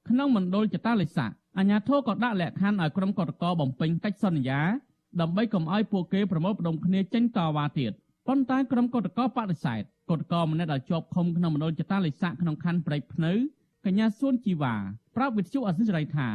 [0.10, 4.62] ក្នុងមណ្ឌលចតាលិស័កអាជ្ញាធរក៏ដាក់លក្ខខណ្ឌឲ្យក្រុមកោតក្របំពេញកិច្ចសន្យា
[5.22, 7.92] ដើម្បីកុំឲ្យពួកគេប្រមូលផ្ដុំគ្នាចេញតវ៉ាទៀត
[8.28, 13.34] ប៉ុន្តែក្រុមកោតករបដិសេធកោតកម្នាក់ដែលជាប់ឃុំក្នុងមណ្ឌលចតាលិស័កក្នុងខណ្ឌព្រៃភ្នៅ
[13.86, 14.76] កញ្ញាសួនជីវ៉ា
[15.16, 16.30] ប្រាប់វិទ្យុអសិរ័យថា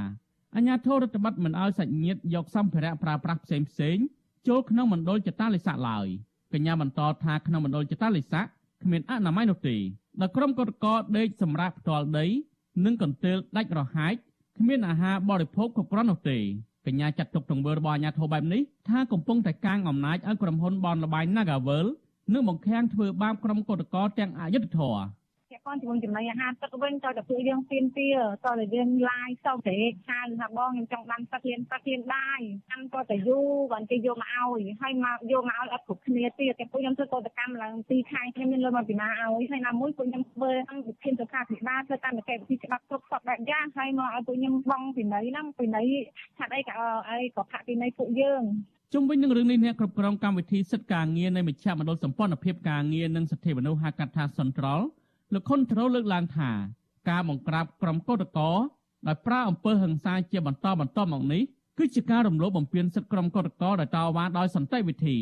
[0.54, 3.96] អាជ្ញាធររដ្ឋបတ်មិនឲ្យសាច់ញាតិយកសម្ភារៈប្រើប្រាស់ផ្សេងផ្សេង
[4.48, 6.06] ចូលក្នុងមណ្ឌលចតាលិស័កឡើយ
[6.52, 8.46] កញ្ញាបន្តថាក្នុងមណ្ឌលចតាលិស័ក
[8.82, 9.76] គ្មានអនាម័យនោះទេ
[10.20, 12.26] ដល់ក្រុមកតកដេកសម្រាប់ផ្ទាល់ដី
[12.84, 14.14] និងកន្ទេលដាច់រហែក
[14.58, 16.38] គ្មានអាហារបរិភោគគ្រប់គ្រាន់នោះទេ
[16.86, 21.86] កញ្ញាចាត់ទុកទង្វើរបស់អាជ្ញាធរបែបនេះថាកំពុងតែកាងអំណាចឲ្យក្រុមហ៊ុនបនលបែង Nagavel
[22.32, 25.02] និងបង្ខាំងធ្វើបាបក្រុមកតកទាំងអយុត្តិធម៌
[25.66, 28.08] ពាក់ព័ន្ធជាមួយចំណីអាហារទឹកវិញចូលតែពួកយើងទៀនទា
[28.44, 45.82] ចូលតែយើងឡាយសុំត្រេកឆាថាបងខ្ញុំចង់បានទឹកលៀនទឹកលៀនដែរកាន់ក៏តែយូរបានគេយកមកឲ្យហើយមកយកមកឲ្យអត់គ្រប់គ្នាទៀតតែពួកខ្ញុំធ្វើកតកម្មឡើង2ខែខ្ញុំមានលុយមកពីណាឲ្យហើយណាមួយពួកខ្ញុំធ្វើតាមវិធានសុខាភិបាលធ្វើតាមកិច្ចវិធីច្បាប់គ្រប់សពបែបយ៉ាងហើយមកឲ្យពួកខ្ញុំបងពីណីហ្នឹងពីណី
[46.38, 46.74] ឆាត់អីក៏
[47.08, 48.42] អីក៏ផាក់ពីណីពួកយើង
[48.94, 54.80] ជុំវិញនឹងរឿងនេះអ្នកគ្រប់គ្រងកម្មវិធីសិទ្ធិការងារនៃមជ្ឈមណ្ឌលសម្ព័ន្ធភាពការងារនិងសិទ្ធិមនុស្សហៅកាត់ថាសន្ត្រល
[55.34, 56.50] លោកខុនត្រូលលើកឡើងថា
[57.10, 58.56] ការបង្ក្រាបក្រុមកោតក្រ
[59.06, 61.42] ដោយប្រើអំពើហិង្សាជាបន្តបន្ទាប់មកនេះ
[61.78, 65.18] គឺជាការរំលោភបំពានសិទ្ធិក្រុមកោតក្រដោយតវ៉ាដោយសន្តិវិធី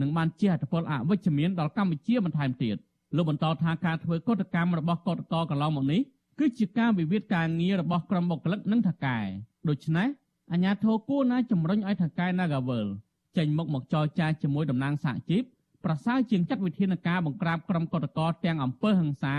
[0.00, 2.76] និងបានជះឥទ្ធិពលអវិជ្ជមានដល់កម្ពុជាបន្ថែមទៀត
[3.16, 6.00] លោកបន្តថាការធ្វើកោតកម្មរបស់កោតក្រកន្លងមកនេះ
[6.38, 9.18] គឺជាការវិវាទការងាររបស់ក្រុមបុគ្គលិកនិងថកែ
[9.68, 10.08] ដូច្នេះ
[10.52, 12.86] អាជ្ញាធរគួរណាជំរុញឲ្យថកែ Nagavel
[13.36, 15.42] ចេញមុខមកចរចាជាមួយតំណាងសហជីព
[15.84, 19.36] ប្រសើរជាងចាត់វិធានការបង្ក្រាបក្រុមកតកតទាំងអំពើហិង្សា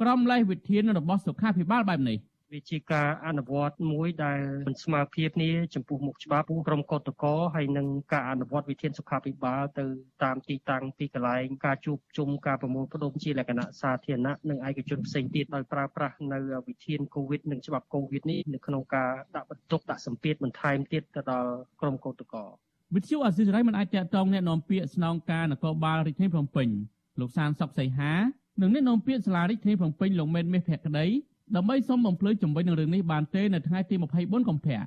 [0.00, 2.18] ក្រមលេសវិធានរបស់សុខាភិបាលបែបនេះ
[2.52, 7.24] វាជាការអនុវត្តមួយដែលមិនស្មើភាពគ្នាចំពោះមុខច្បាប់ក្រុមកតក
[7.54, 9.84] ហើយនឹងការអនុវត្តវិធានសុខាភិបាលទៅ
[10.22, 21.50] តាមទីតាំងទីកន្លែងការជួបជុំការប្រមូលផ្ដុំជាលក្ខណៈសាធារណៈនិងឯកជនផ្សេងទៀតដោយប្រើប្រាស់នៅវិធានកូវីដនិងច្បាប់កូវីដនេះនៅក្នុងការដាក់បន្ទុកដាក់សម្ពាធបន្ថែមទៀតទៅដល់
[21.80, 22.36] ក្រុមកតក
[22.94, 26.68] វិទ្យុអាស៊ីសេរីមិនអាចតាក់ទងអ្នកនាំពាក្យស្នងការនគរបាលរាជធានីភ្នំពេញ
[27.20, 28.12] លោកសានសុកសីហា
[28.60, 31.06] និងអ្នកនាំពាក្យសាលារាជធានីភ្នំពេញលោកមេនមាសភក្តី
[31.56, 34.78] ដើម្បីសុំបំភ្លឺជំវិញនឹងរឿងនេះបានទេនៅថ្ងៃទី24កុម្ភៈ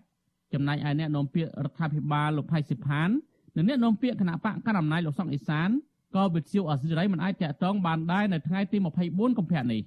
[0.54, 3.10] ចំណែកឯអ្នកនាំពាក្យរដ្ឋាភិបាលលោកផៃសិផាន
[3.56, 5.70] និងអ្នកនាំពាក្យគណៈបកកណ្ដាលអំណាចលោកសុកអេសាន
[6.16, 9.82] ក៏វិទ្យុអាស៊ីសេរីមិនអាចតាក់ទងបានដែរនៅថ្ងៃទី24កុម្ភៈនេះ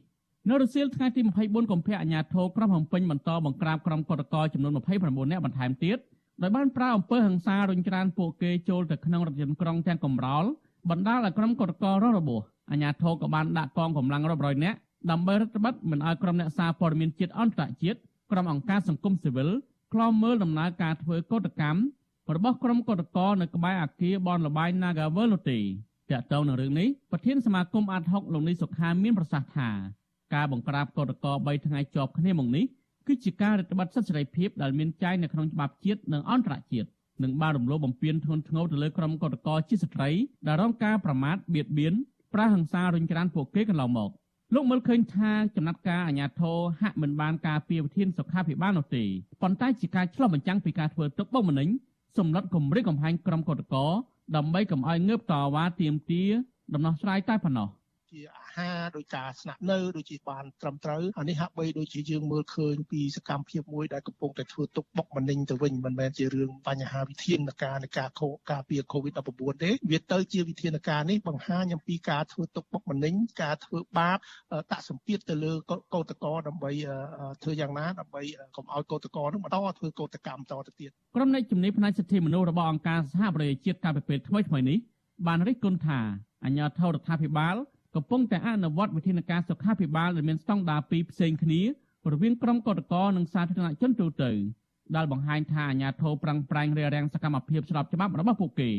[0.49, 5.99] នៅរសៀលថ្ងៃទី24កុម្ភៈអាជ្ញាធរក្រុងភ្នំពេញបន្តបង្ក្រាបក្រុមកតកចំនួន29នាក់បន្ថែមទៀត
[6.43, 10.45] ដោយបានប្រើអំពើហិង្សារុញច្រានពួកគេចូលទៅក្នុងរថយន្តក្រុងទាំងកំរោល
[10.91, 14.79] បណ្ដាលឲ្យក្រុមកតករររបួសអាជ្ញាធរក៏បានដាក់កងកម្លាំងរាប់រយនាក់
[15.11, 17.99] ដើម្បីរដ្ឋបတ်មិនឲ្យក្រុមអ្នកសារព័ត៌មានជាតិអន្តរជាតិ
[18.31, 19.49] ក្រុមអង្គការសង្គមស៊ីវិល
[19.93, 21.81] ខ្លំមើលដំណើរការធ្វើកតកម្ម
[22.37, 29.71] របស់ក្រុមកតកនៅក្បែរអគារបនលបាយ Nagavel នោះទេតើតើនឹងរឿងនេះប្រធានសមាគមអាត6លោកនីសុខាមានប្រសាសន៍ថា
[30.35, 32.65] ការបង្ក្រាបកតក3ថ្ងៃជាប់គ្នាមកនេះ
[33.09, 36.89] គឺជាការរឹតបន្តឹងសិទ្ធិសេរីភាពដែលមានចែងនៅក្នុងច្បាប់ជាតិនិងអន្តរជាតិ
[37.23, 40.11] និងបានរំលោភបំពានធ្ងន់ធ្ងរទៅលើក្រុមកតកជាស្ត្រី
[40.47, 41.95] ដែលរងការប្រមាថបៀតបៀន
[42.35, 44.11] ប្រាហិង្សារុញច្រានពួកគេកន្លងមក
[44.55, 49.05] លោកមើលឃើញថាចំណាត់ការអាជ្ញាធរហាក់មិនបានការពារវិធានសុខាភិបាលនោះទេ
[49.43, 51.69] ប៉ុន្តែជាការឆ្លុះបញ្ចាំងពីការធ្វើទុកបុកម្នេញ
[52.19, 53.75] សម្លុតគម្រិតកំហែងក្រុមកតក
[54.37, 56.29] ដើម្បីកុំឲ្យងើបតវ៉ាទាមទារ
[56.75, 57.69] ដំណោះស្រាយតែប៉ុណ្ណោះ
[58.13, 69.19] ជាអាហារដោយការស្នាក់នៅដូចជាបានត្រឹមត្រូវអានេះហាក់បីដូចជាយើងមើលឃើញពីសកម្មភាពមួយដែលកំពុងតែធ្វើទុកបុកម្នេញទៅវិញមិនមែនជារឿងបញ្ហាវិធានការនៃការខោការពារ COVID-19
[69.63, 74.19] ទេវាទៅជាវិធានការនេះបង្ហាញអំពីការធ្វើទុកបុកម្នេញការធ្វើបាប
[74.71, 75.53] តាក់សម្ពាធទៅលើ
[75.95, 76.71] កោតកោដើម្បី
[77.43, 78.23] ធ្វើយ៉ាងណាដើម្បី
[78.57, 84.79] កុំឲ្យកោតកោនឹងបន្តធ្វើកោតកម្មតទៅទៀតក្រុមអ្នកជំនាញផ្នែកសិទ្ធិមនុស្សរបស់អង្គការសហប្រជាជាតិកាលពីពេលថ្មីៗនេះ
[85.27, 86.01] បានរិះគន់ថា
[86.45, 87.57] អាញាធរដ្ឋាភិបាល
[87.95, 91.61] កំពុងតែអនុវត្តវិធានការសុខាភិបាលដែលមានស្តង់ដារពីរផ្សេងគ្នា
[92.13, 94.31] រវាងក្រុមកតកនិងសាធារណជនទូទៅ
[94.97, 98.71] ដែលបង្ហាញថាអាញាធរប្រាំងប្រែងរារាំងសកម្មភាពស្របច្បាប់របស់ពួកគេ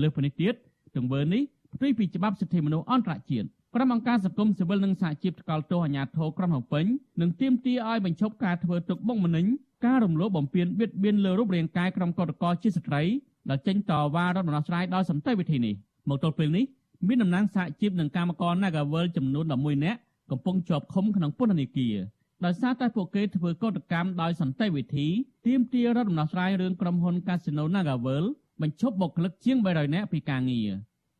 [0.00, 0.54] លើសពីនេះទៀត
[0.96, 1.42] ទង្វើនេះ
[1.74, 6.84] ផ្ទុយពីច្បាប់សិទ្ធិមនុស្សអន្តរជាតិក្រុមអង្គការសង្គមស៊ីវិលនិងសហជីពថ្កោលទោសអាញាធរក្រុងភ្នំពេញ
[7.20, 9.46] និងទាមទារឲ្យបញ្ឈប់ការធ្វើទុកបុកម្នេញ
[9.86, 13.02] ការរំលោភបំពានបៀតបៀនលើរូបរាងកាយក្រុមកតកជាស្ត្រី
[13.50, 15.74] ដែលចេញតវ៉ារត់ដំណោះស្រាយដោយសន្តិវិធីនេះ
[16.08, 16.64] មកទល់ពេលនេះ
[17.08, 19.98] មានតំណាងសហជីពនិងកម្មករ Nagavel ចំនួន11នាក់
[20.30, 21.96] កំពុងជាប់ឃុំក្នុងពន្ធនាគារ
[22.44, 25.08] ដោយសារតែពួកគេធ្វើកតកម្មដោយសន្តិវិធី
[25.46, 28.24] ទាមទាររដ្ឋដំណោះស្រាយរឿងក្រុមហ៊ុន Casino Nagavel
[28.62, 30.70] បញ្ឈប់បុគ្គលិកជាង300នាក់ពីការងារ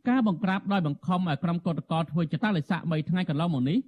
[0.09, 3.79] ការបង្ក្រាបដោយបង្ខំឲ្យក្រុមកតកធ្វើចតាលិស័ក3ថ្ងៃកន្លងមកនេះ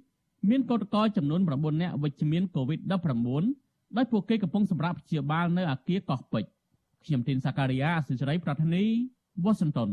[0.49, 6.49] មានកតកចំនួន9នាក់វិជ្ជមាន COVID-19 ដោយពួកគេកំពុងសម្រាប់ព្យាបាលនៅអគារកោះពេជ្រ
[7.05, 8.83] ខ្ញុំទីនសាការីយ៉ាអសិរ័យប្រធានី
[9.43, 9.91] វ៉ាស៊ីនតោន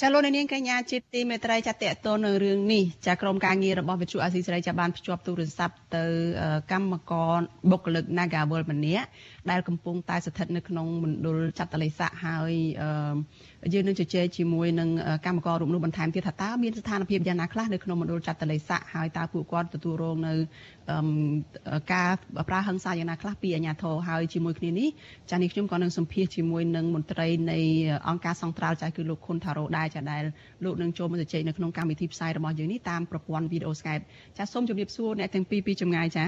[0.00, 6.04] ចាលោកនាងកញ្ញាជាទីមេត្រីចាតតទៅនៅរឿងនេះចាក្រុមការងាររបស់វិទ្យុអាស៊ីសេរីចាបានភ្ជាប់ទូរស័ព្ទទៅ
[6.72, 9.06] កម្មករបុគ្គលិក Nagawal ម្នាក់
[9.50, 12.52] ដែលកំពុងតែស្ថិតនៅក្នុងមណ្ឌលចាត់តលិស័កហើយ
[13.74, 14.88] យើងនឹងជជែកជាមួយនឹង
[15.26, 20.34] កម្មកររូបនោះបន្ថែមទៀតថាតើមានស្ថានភាពយ៉ាងណាខ្លះនៅក្នុងមណ្ឌលចាត់តលិស័កហើយតើពួកគាត់ទទួលរងនៅ
[21.92, 22.10] ការ
[22.48, 24.88] ប្រើហិង្សាយ៉ាងណាខ្លះពីអាជ្ញាធរហើយជាមួយគ្នានេះ
[25.30, 27.58] ចានេះខ្ញុំក៏នឹងសម្ភាសជាមួយនឹងមន្ត្រីនៃ
[28.08, 30.22] អង្គការសង្ត្រាល់ចាគឺលោកខុនថារ៉ូដែរចាដែល
[30.64, 34.04] លោកនឹងចូលមកជជែកនៅក្នុងកម្មវិធីផ្សាយរបស់យើងនេះតាមប្រព័ន្ធវីដេអូ Skype
[34.38, 36.24] ចាសូមជម្រាបសួរអ្នកទាំងពីរពីចម្ងាយចា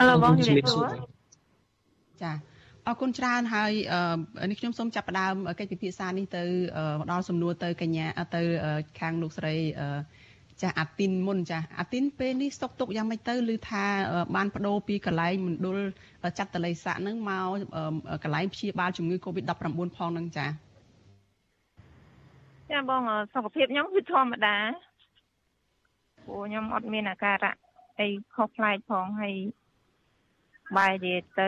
[0.00, 0.88] អឡូបងជម្រាបសួរ
[2.22, 2.32] ចា
[2.86, 3.72] អរគុណច្រើនហើយ
[4.50, 6.44] នេះខ្ញុំសូមចាប់ផ្ដើមកិច្ចពិភាក្សានេះទៅ
[7.00, 8.42] មកដល់សំណួរទៅកញ្ញាទៅ
[9.00, 9.54] ខាងលោកស្រី
[10.62, 13.84] ចាអាទីនមុនចាអាទីនពេលនេះស្តុកទុកយ៉ាងម៉េចទៅឮថា
[14.36, 15.78] បានបដូរពីកន្លែងមណ្ឌល
[16.38, 19.52] ចាត់តល័យស័កហ្នឹងមកកន្លែងព្យាបាលជំងឺ Covid-19
[19.96, 20.46] ផងហ្នឹងចា
[22.70, 23.02] ចាបង
[23.34, 24.56] សុខភាពខ្ញុំគឺធម្មតា
[26.26, 27.56] ព្រោះខ្ញុំអត់មានអាការៈ
[28.00, 29.34] អីខុសប្លែកផងហើយ
[30.76, 31.46] បែរជាទៅ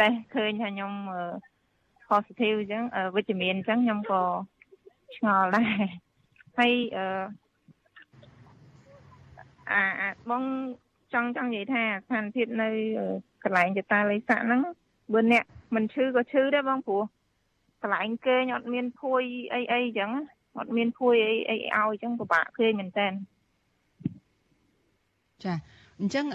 [0.00, 0.92] តេស្តឃើញថាខ្ញុំ
[2.10, 2.82] positive អញ្ចឹង
[3.16, 4.22] វិជ្ជមានអញ្ចឹងខ្ញុំក៏
[5.16, 5.82] ឆ្ងល់ដែរ
[6.58, 7.06] ហើយអឺ
[9.72, 10.42] អាបង
[11.12, 12.68] ចង់ចង់និយាយថាស្ថានភាពនៅ
[13.44, 14.62] កន្លែងចតាលិស័កហ្នឹង
[15.12, 17.02] បើអ្នកមិនឈឺក៏ឈឺដែរបងព្រោះ
[17.82, 19.22] កន្លែងគេងអត់មានភួយ
[19.54, 20.10] អីអីអញ្ចឹង
[20.58, 23.08] អត់មានភួយអីអីឲ្យអញ្ចឹងពិបាកគេងមែនតើ
[25.44, 25.54] ចា
[26.00, 26.26] អញ្ចឹង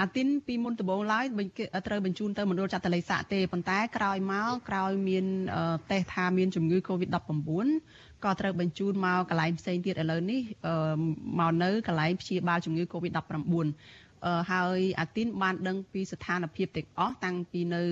[0.00, 1.24] អាទីនពីមុនដំបូងឡើយ
[1.86, 5.24] ត្រូវបញ្ជូនទៅមណ្ឌលចាត់តល័យស័កទេប៉ុន្តែក្រោយមកក្រោយមាន
[5.90, 7.68] តេស្តថាមានជំងឺ Covid-19
[8.24, 10.40] ក៏ត្រូវបញ្ជូនមកកន្លែងផ្សេងទៀតឥឡូវនេះ
[11.38, 13.66] មកនៅកន្លែងព្យាបាលជំងឺ Covid-19
[14.52, 17.82] ហើយអាទីនបានដឹងពីស្ថានភាពទាំងអស់តាំងពីនៅ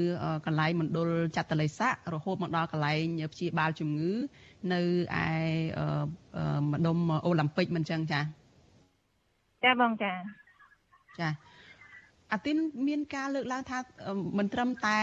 [0.47, 4.13] កន្លែងមណ្ឌលចាត់តល័យស័ករហូតមកដល់កន្លែងព្យាបាលជំងឺ
[4.73, 4.81] នៅ
[5.23, 5.29] ឯ
[6.73, 8.21] ម្ដុំអូឡ িম্প ិកមិនចឹងចា
[9.65, 10.13] ចាបងចា
[11.21, 11.29] ចា
[12.33, 12.57] អាទីន
[12.89, 13.79] មានការលើកឡើងថា
[14.39, 14.99] មិនត្រឹមតែ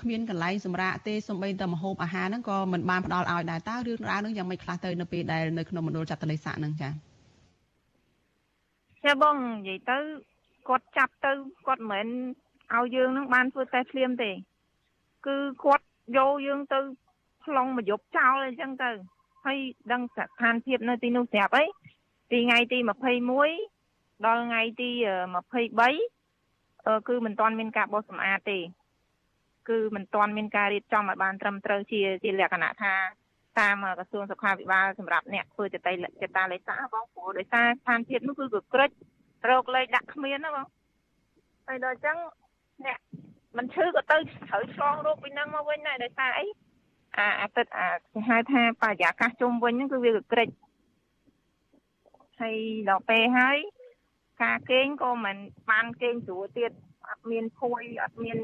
[0.00, 6.88] គ្មានកន្លែងសម្រាប់ទេសំបីតែម្ហូបអាហារហ្នឹងក៏មិនបានផ្ដល់ឲ្យដែរតើរឿងរ៉ាវហ្នឹងយ៉ាងម៉េចខ្លះទៅនៅពេលដែលនៅក្នុងមណ្ឌលចាត់តលិស័កហ្នឹងចា
[9.04, 9.98] ចាបងនិយាយទៅ
[10.68, 11.32] គាត់ចាប់ទៅ
[11.66, 12.08] គាត់មិន
[12.74, 14.30] ឲ្យយើងនឹងបានធ្វើតែភ្លាមទេ
[15.26, 15.84] គឺគាត់
[16.18, 16.78] យកយើងទៅ
[17.46, 18.90] ខ្លងមកយប់ចោលអញ្ចឹងទៅ
[19.44, 19.58] ហើយ
[19.92, 21.64] ដឹងស្ថានភាពនៅទីនោះស្រាប់អី
[22.32, 22.78] ទីថ្ងៃទី
[23.28, 23.71] 21
[24.26, 24.90] ដល់ថ្ងៃទី
[26.18, 28.58] 23គឺមិនទាន់មានការបោសសម្អាតទេ
[29.68, 32.94] គឺមិនទាន់មានការរៀបចំឲ្យបានត្រឹមត្រូវជាជាលក្ខណៈថា
[33.60, 38.90] តាមក្រសួងសុខាភិបាលសម្រាប់អ្នកធ្វើចតៃចតាលេសាបងព្រោះដោយសារស្ថានភាពនោះគឺកក្រិច
[39.50, 40.66] រោគលេខដាក់គ្មានណាបង
[41.66, 42.16] ហើយដល់អញ្ចឹង
[42.86, 42.98] អ្នក
[43.56, 44.16] មិនឈឺក៏ទៅ
[44.48, 46.46] ត្រូវឆ្លងរោគពីនឹងមកវិញដែរដោយសារអី
[47.18, 50.48] អាអាទឹកអាគេហៅថាបរិយាកាសជុំវិញហ្នឹងគឺវាកក្រិច
[52.40, 52.56] ហើយ
[52.88, 53.58] ដល់ពេលហើយ
[54.42, 55.36] ការគេងក៏មិន
[55.70, 56.70] បានគេងស្រួលទៀត
[57.08, 58.38] អត់មានភួយអត់មាន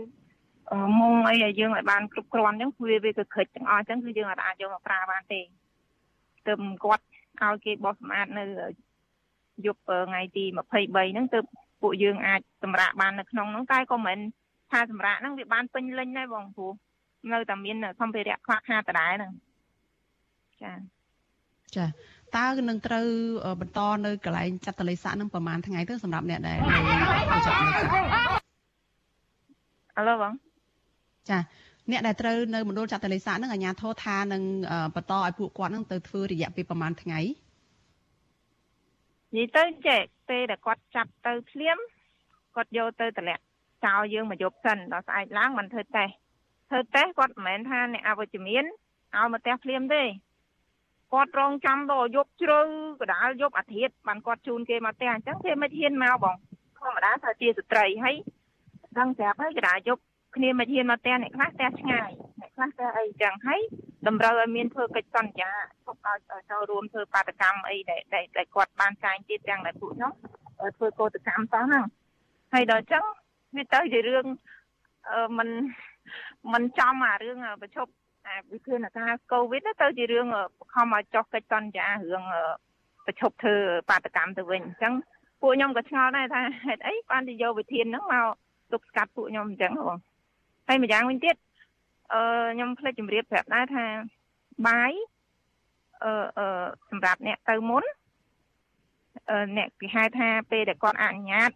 [1.01, 5.41] មុងអីឲ្យយើងឲ្យបានគ្រប់គ្រាន់អញ្ចឹងវាវាក៏ខិចទាំងអស់អញ្ចឹងគឺយើងអាចយកមកប្រើបានទេ
[6.47, 7.05] ទើបគាត់
[7.43, 8.45] ឲ្យគេបោះសម្អាតនៅ
[9.67, 10.45] យប់ថ្ងៃទី
[10.77, 11.45] 23ហ្នឹងទើប
[11.83, 14.19] ពួកយើងអាចសម្រាកបាននៅក្នុងហ្នឹងតែក៏មិន
[14.73, 16.73] ថាសម្រាកហ្នឹងវាបានពេញលេញដែរបងព្រោះ
[17.33, 19.33] នៅតែមានសម្ភារៈខ្វះខាតដដែលហ្នឹង
[20.63, 20.73] ចា
[21.77, 21.85] ចា
[22.37, 23.07] តើនឹងត្រូវ
[23.61, 26.59] បន្តនៅកន្លែងចាត់តលិស័កនឹងប្រហែលថ្ងៃទៅសម្រាប់អ្នកដែល
[27.47, 27.99] ចាត់នៅចា
[29.97, 30.33] អឡូបង
[31.31, 31.39] ចា
[31.91, 34.43] អ្នកដែលត្រូវនៅមណ្ឌលចាត់តលិស័កនឹងអាជ្ញាធរថានឹង
[34.95, 37.21] បន្តឲ្យពួកគាត់នឹងទៅធ្វើរយៈពេលប្រហែលថ្ងៃ
[39.37, 41.79] និយាយទៅចេះពេលដែលគាត់ចាប់ទៅភ្លាម
[42.57, 43.43] គាត់យកទៅតម្លាក់
[43.85, 46.13] ចោលយើងមកយប់សិនដល់ស្អែកឡើងមិនធ្វើតេស្ត
[46.71, 48.65] ធ្វើតេស្តគាត់មិនមែនថាអ្នកអវិជ្ជមាន
[49.17, 50.03] ឲ្យមកផ្ទះភ្លាមទេ
[51.13, 52.61] គាត់រងចាំដល់យប់ជ្រៅ
[53.01, 56.35] កដាលយប់អាធិត្យបានគាត់ជូនគេមកផ្ទះអញ្ចឹងគេមិនហ៊ានមកបង
[56.79, 58.17] ធម្មតាថាជាស្ត្រីហើយ
[58.99, 60.03] ដឹងស្រាប់ហើយកដាលយប់
[60.37, 63.61] គ្នាមិនហ៊ានមកផ្ទះអ្នកខ្លះផ្ទះឆ្ងាយអ្នកខ្លះផ្ទះអីចឹងហើយ
[64.07, 65.51] តម្រូវឲ្យមានធ្វើកិច្ចសន្យា
[65.87, 66.19] ទុកឲ្យ
[66.51, 68.01] ចូលរួមធ្វើបាតកម្មអីដែល
[68.37, 70.13] ដែលគាត់បានចាញ់ទៀតទាំងដែលពួកខ្ញុំ
[70.77, 71.85] ធ្វើកោតកម្មសោះហ្នឹង
[72.53, 73.05] ហើយដល់ចឹង
[73.57, 74.25] វាទៅជារឿង
[75.39, 75.49] មិន
[76.53, 77.87] មិនចំអារឿងប្រជុំ
[78.29, 80.27] អាវិធានការកូវីដទៅជារឿង
[80.59, 82.25] បង្ខំឲ្យចុះកិច្ចសន្យារឿង
[83.07, 83.55] ប្រជុំធ្វើ
[83.89, 84.95] បាតកម្មទៅវិញអញ្ចឹង
[85.41, 88.27] ពួកខ្ញុំក៏ឆ្ងល់ដែរថាហេតុអីបានទៅយកវិធានហ្នឹងមក
[88.73, 89.99] ទប់ស្កាត់ពួកខ្ញុំអញ្ចឹងបង
[90.69, 91.37] ហើយម្យ៉ាងវិញទៀត
[92.13, 92.23] អឺ
[92.55, 93.85] ខ្ញុំភ្លេចជម្រាបប្រាប់ដែរថា
[94.67, 94.93] បាយ
[96.05, 97.85] អឺអឺសម្រាប់អ្នកទៅមុន
[99.31, 101.51] អឺអ្នកគេហៅថាពេលដែលគាត់អនុញ្ញាត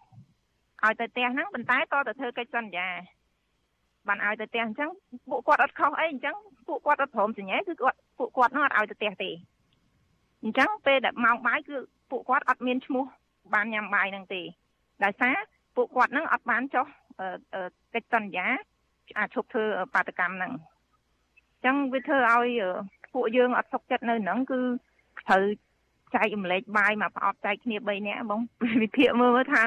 [0.85, 2.89] ឲ្យទៅផ្ទះហ្នឹងប៉ុន្តែតទៅធ្វើកិច្ចសន្យា
[4.09, 4.91] បានឲ្យទៅផ្ទះអញ្ចឹង
[5.31, 6.37] ពួកគាត់អត់ខុសអីអញ្ចឹង
[6.69, 9.31] ពួកគាត់អត់ព្រមសញ្ញាគឺគាត់ពួកគាត់នោះអត់ឲ្យទៅផ្ទះទេ
[10.43, 11.77] អញ្ចឹងពេលដែលម៉ោងបាយគឺ
[12.11, 13.05] ពួកគាត់អត់មានឈ្មោះ
[13.55, 14.43] បានញ៉ាំបាយនឹងទេ
[15.05, 15.35] ដោយសារ
[15.77, 16.87] ពួកគាត់នឹងអត់បានចុះ
[17.95, 18.47] កិច្ចសន្យា
[19.19, 22.49] អាចឈប់ធ្វើបាតកម្មហ្នឹងអញ្ចឹងវាធ្វើឲ្យ
[23.15, 24.61] ពួកយើងអត់សុខចិត្តនៅហ្នឹងគឺ
[25.29, 25.43] ត្រូវ
[26.15, 28.41] ចែករំលែកបាយមកប្រអប់ចែកគ្នា3នាក់បង
[28.83, 29.63] វិភាគមើលមើលថា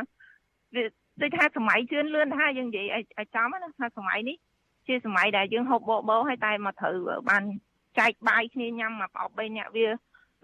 [0.76, 0.84] វា
[1.22, 4.38] ដូចថាសម័យជឿនលឿនថាយើងនិយាយឲ្យចំណាថាសម័យនេះ
[4.88, 6.96] ជាសម័យដែលយើងហូបបបោហើយតែមកត្រូវ
[7.30, 7.44] បាន
[8.00, 9.88] ចែកបាយគ្នាញ៉ាំមកប្រអប់3នាក់វា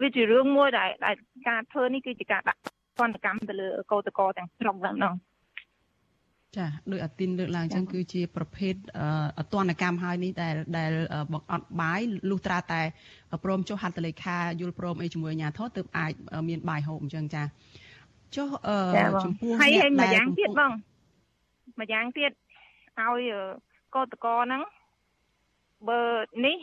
[0.00, 1.16] វាជារឿងមួយដែលដែល
[1.48, 2.60] ការធ្វើនេះគឺជាការដាក់
[2.98, 5.14] សន្តិកម្មទៅលើកោតកោទាំងស្រុងហ្នឹងណោះ
[6.56, 8.74] ចាដោយអាទីនលើកឡើងចឹងគឺជា ប្រភេទ
[9.38, 10.92] អតនកម្មហើយនេះដែលដែល
[11.32, 12.82] បង្អត់បាយលុះត្រាតែ
[13.44, 16.12] ព្រមចុះហត្ថលេខាយល់ព្រមអីជាមួយអាជ្ញាធរទើបអាច
[16.48, 17.42] មានបាយហូបអញ្ចឹងចា
[18.36, 18.48] ចុះ
[19.24, 20.72] ចំពោះហើយហើយម្យ៉ាងទៀតបង
[21.80, 22.32] ម្យ៉ាងទៀត
[23.00, 23.32] ឲ្យ
[23.94, 24.62] កោតកហ្នឹង
[25.88, 26.00] បើ
[26.44, 26.56] នេះ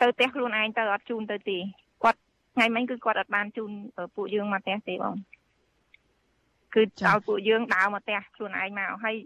[0.00, 1.58] ទៅផ្ទះខ្លួនឯងទៅអត់ជូនទៅទេ
[2.02, 2.20] គាត់
[2.54, 3.70] ថ្ងៃមិញគឺគាត់អត់បានជូន
[4.16, 5.14] ពួកយើងមកផ្ទះទេបង
[6.74, 9.16] គឺឲ្យពួកយើងដើរមកផ្ទះខ្លួនឯងមកហើយ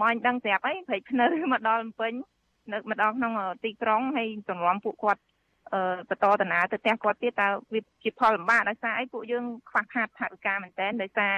[0.00, 2.12] មកដឹងស្រាប់អីព្រៃភ្នៅមកដល់ភ្នំពេញ
[2.72, 3.32] នៅមកដល់ក្នុង
[3.64, 5.37] ទីក្រុងហើយទម្រាំពួកគាត់អឺ
[6.08, 11.34] បន្តតាណាទៅផ្ទះគាត់ទៀតតើវាជាផលលំបាកដោយសារអីពួកយើងខ្វះខាតថវិកាមែនតើដោយសារ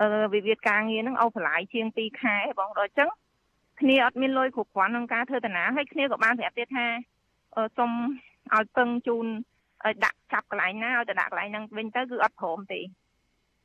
[0.00, 3.10] អឺវិវាទការងារហ្នឹងអូបន្លាយជាង2ខែបងដល់អញ្ចឹង
[3.80, 6.86] គ្នាអត់មានលុយគ្រប់គ្រាន់ក្នុងការធ្វើតាណាហើយគ្នាក៏បានប្រាប់ទៀតថា
[7.78, 7.90] សុំ
[8.54, 9.26] ឲ្យពឹងជូន
[9.84, 12.80] ឲ្យដាក់ចាប់កន្លែងណាឲ្យទៅដាក់កន្លែងហ្នឹងវិញទៅគឺអត់ព្រមទេ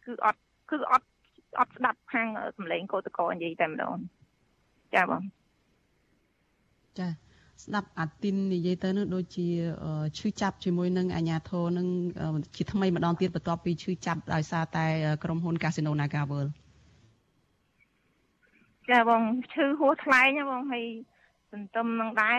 [0.06, 1.08] គឺអត់គឺអត់
[1.60, 3.98] អត់ស្ដាប់ខាងសម្លេងកោតកោនិយាយតែម្ដង
[4.96, 5.24] ចាបង
[7.00, 7.29] ចា
[7.64, 9.48] ស្ដាប់អាទីននិយាយទៅនោះដូចជា
[10.18, 11.88] ឈឺចាប់ជាមួយនឹងអាញាធរនឹង
[12.56, 14.86] ជាថ្មីម្ដងទៀតបន្ទាប់ពីឈឺចាប់ដោយសារតែ
[15.24, 16.52] ក្រុមហ៊ុន Casino Naga World
[18.90, 20.86] ចាបងឈឺហួសថ្លែងបងហើយ
[21.52, 22.38] សន្ទឹមនឹងដែរ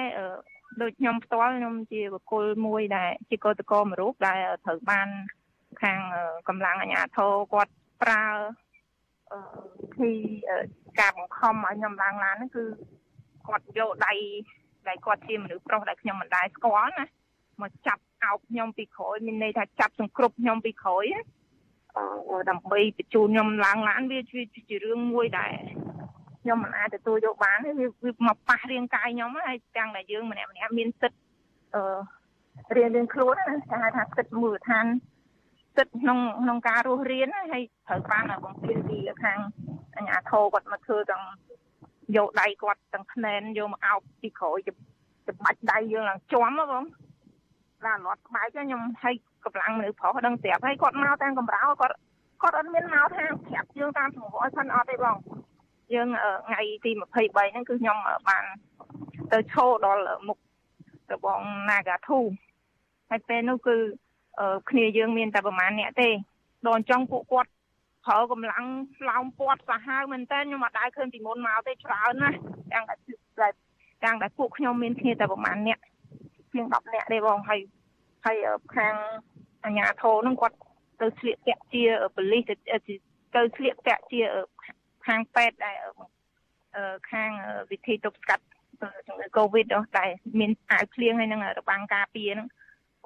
[0.83, 5.09] ដូចខ្ញុំផ្ទាល់ខ្ញុំជាបុគ្គលមួយដែលជាកោតកោមួយរូបដែលត្រូវបាន
[5.83, 5.99] ខាង
[6.49, 8.25] កម្លាំងអាជ្ញាធរគាត់ប្រើ
[9.99, 10.11] ពី
[11.01, 12.65] ការបង្ខំឲ្យខ្ញុំឡើងឡានហ្នឹងគឺ
[13.49, 14.15] គាត់យកដៃ
[14.89, 17.07] ដៃគាត់ជាមនុស្សប្រុសដែលខ្ញុំមិនដែលស្គាល់ណា
[17.63, 21.05] មកចាប់អោបខ្ញុំពីក្រោយមានន័យថាចាប់សង្គ្រប់ខ្ញុំពីក្រោយ
[21.97, 24.21] អឺដើម្បីបញ្ជូនខ្ញុំឡើងឡានវា
[24.69, 25.53] ជារឿងមួយដែល
[26.43, 27.73] ខ្ញុំមិនអាចទទួលយកបានវា
[28.05, 31.19] វាមកប៉ះរាងកាយខ្ញុំហើយទាំងដែលយើងម្នាក់ម្នាក់មានសិទ្ធ
[31.75, 31.83] អឺ
[32.77, 34.87] រៀនរៀនខ្លួនណាគេហៅថាសិទ្ធមូលដ្ឋាន
[35.77, 39.39] សិទ្ធក្នុងក្នុងការរស់រៀនហើយត្រូវបានបំពេញពីខាង
[39.97, 41.25] អាជ្ញាធរគាត់មកធ្វើទាំង
[42.17, 46.85] យកដៃគាត់ទាំងភ្នែនយកមកអោបពីក្រោយច្បាច់ដៃយើងឡើងជាប់បង
[47.87, 51.95] ឡានរត់ក្បែកខ្ញុំឲ្យកម្លាំងមនុស្សប្រុសដឹងស្រាប់ហើយគាត់មកតាមកម្រោគាត់
[52.43, 55.17] គាត់អត់មានមកថាប្រាប់យើងតាមសង្កត់សិនអត់ទេបង
[55.95, 56.09] យើង
[56.47, 57.97] ថ្ងៃទី23ហ្នឹងគឺខ្ញុំ
[58.29, 58.45] បាន
[59.33, 60.39] ទៅឈរដល់មុខ
[61.13, 62.21] របង Nagathu
[63.11, 63.77] ហើយពេលនោះគឺ
[64.71, 66.09] គ្នាយើងមានតែប្រហែលអ្នកទេ
[66.67, 67.51] ដល់អញ្ចឹងពួកគាត់
[68.11, 68.65] ប្រើកម្លាំង
[68.99, 72.39] ស្លោមពាត់សាហាវមែនតើខ្ញុំអត់ដែរឃើញពីមុនមកទេច្រើនណាស់
[72.73, 72.95] ទាំងតែ
[74.05, 75.79] ទាំងតែពួកខ្ញុំមានគ្នាតែប្រហែលអ្នក
[76.53, 77.61] ជាង10អ្នកទេបងហើយ
[78.25, 78.37] ហើយ
[78.75, 78.95] ខាង
[79.65, 80.57] អាជ្ញាធរហ្នឹងគាត់
[81.01, 81.83] ទៅស្លៀកពាក់ជា
[82.17, 82.43] ប៉ូលីស
[83.35, 84.21] ទៅស្លៀកពាក់ជា
[85.07, 85.77] ខាងពេទ្យដែល
[87.13, 87.31] ខាង
[87.71, 88.45] វិធីទប់ស្កាត់
[89.07, 90.05] ជំងឺ Covid នោះតែ
[90.39, 92.49] មានអាវភ្លៀងហើយនឹងរបាំងការពារហ្នឹង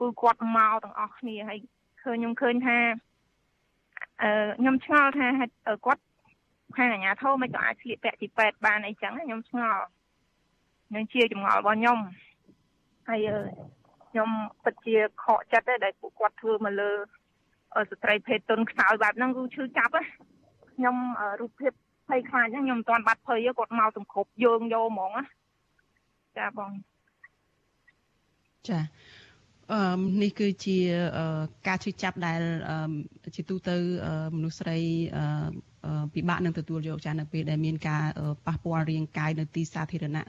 [0.01, 1.59] គឺគាត់មកទាំងអស់គ្នាហើយ
[2.03, 3.14] ឃើញខ្ញុំឃើញថាអឺ
[4.59, 5.27] ខ្ញុំឆ្ងល់ថា
[5.87, 6.03] គាត់
[6.77, 9.85] ខាងអាជ្ញាធរមិនក៏អាចស្លៀកពាក់ជាពេទ្យបានអីចឹងខ្ញុំឆ្ងល់
[10.95, 11.99] នឹងជាចម្ងល់របស់ខ្ញុំ
[13.09, 13.29] ហើយ
[14.09, 14.29] ខ្ញុំ
[14.65, 16.91] ពិតជាខកចិត្តដែរដែលពួកគាត់ធ្វើមកលើ
[17.91, 19.93] ស្ត្រីភេទទុនខ្សោយបែបហ្នឹងគឺឈឺចាប់
[20.75, 20.97] ខ្ញុំ
[21.41, 21.73] រូបភាព
[22.09, 25.25] ភ័យខ្លាចហ្នឹងខ្ញុំមិនទាន់បាត់ភ័យគាត់មកសង្គ្រប់យើងយកហ្មងណា
[26.39, 26.71] ចាបង
[28.69, 28.79] ចា
[29.73, 30.79] អឺនេះគឺជា
[31.69, 32.41] ការឈឺចាប់ដែល
[33.37, 33.77] ជាទូទៅ
[34.37, 34.79] មនុស្សស្រី
[36.15, 38.03] ពិបាកនឹងទទួលយកចានៅពេលដែលមានការ
[38.47, 40.23] ប៉ះពាល់រាងកាយនៅទីសាធារណៈ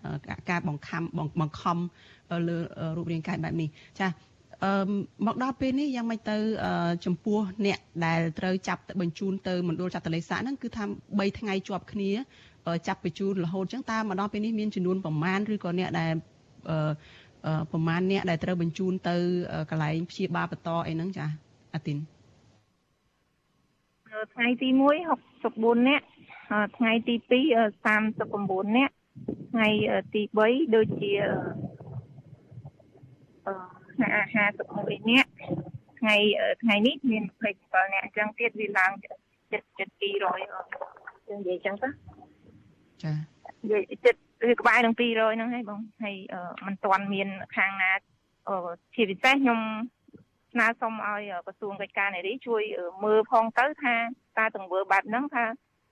[0.50, 1.04] ការបង្ខំ
[1.39, 1.78] បង្ខំ
[2.48, 2.58] លើ
[2.98, 3.69] រូបរាងកាយបែបនេះ
[4.00, 4.08] ចា
[4.63, 4.71] អឺ
[5.26, 6.38] មកដល់ពេលនេះយ៉ាងម៉េចទៅ
[7.06, 12.12] ចំពោះអ្នកដែលត្រូវចាប់បញ្ជូនទៅមណ្ឌលចាត់តលេសាហ្នឹងគឺថា3ថ្ងៃជាប់គ្នា
[12.88, 16.13] ចាប់បញ្ជូនរហូតចឹងតើមកដល់ពេលនេះមានចំនួនប្រមាណឬក៏អ្នកដែល
[16.69, 16.91] អឺ
[17.72, 19.16] ប្រមាណអ្នកដែលត្រូវបញ្ជូនទៅ
[19.70, 21.26] កន្លែងព្យាបាលបន្តអីហ្នឹងចា
[21.76, 21.98] អាទីន
[24.34, 24.80] ថ្ងៃទី1
[25.28, 26.06] 64នាក់
[26.78, 27.36] ថ្ងៃទី2
[27.86, 28.94] 39នាក់
[29.52, 29.68] ថ្ងៃ
[30.14, 31.12] ទី3ដូចជា
[33.46, 33.54] អឺ
[33.96, 35.30] 51នាក់
[36.00, 36.16] ថ្ងៃ
[36.64, 37.24] ថ្ងៃនេះមាន
[37.58, 41.89] 27នាក់អញ្ចឹងទៀតវាឡើងចិត្តចិត្ត200យើងនិយាយអញ្ចឹងទៅ
[43.04, 43.14] ចា
[43.62, 46.16] និយាយចិត្ត វាក្បែរនឹង200ហ្នឹងហើយបងហើយ
[46.66, 47.92] มันទាន់មានខាងណា
[48.96, 49.60] ជាពិសេសខ្ញុំ
[50.54, 52.62] ស្នើសុំឲ្យក្រសួងកិច្ចការនារីជួយ
[53.04, 53.96] មើលផងទៅថា
[54.38, 55.46] តើទង្វើបែបហ្នឹងថា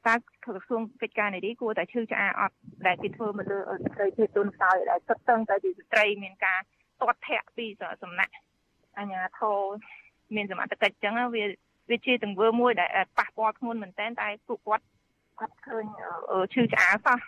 [0.07, 0.15] តើ
[0.45, 2.55] ក្រសួងកិច្ចការនារីគួរតែឈឺឆ្អាអត់
[2.87, 6.59] ដែលគេធ្វើមកលើស្ត្រីភេទទុនខ្សោយដែលទឹកតឹងតែជាស្ត្រីមានការ
[7.01, 7.65] ទាត់ធាក់ពី
[8.03, 8.33] សំណាក់
[8.99, 9.59] អញ្ញាធរ
[10.35, 11.45] មានសមត្ថកិច្ចអញ្ចឹងវា
[11.89, 14.85] វាជាទង្វើមួយដែលប៉ះពាល់ធ្ងន់មែនតើតែពួកគាត់
[15.39, 15.85] គាត់ឃើញ
[16.53, 17.19] ឈឺឆ្អាលសោះ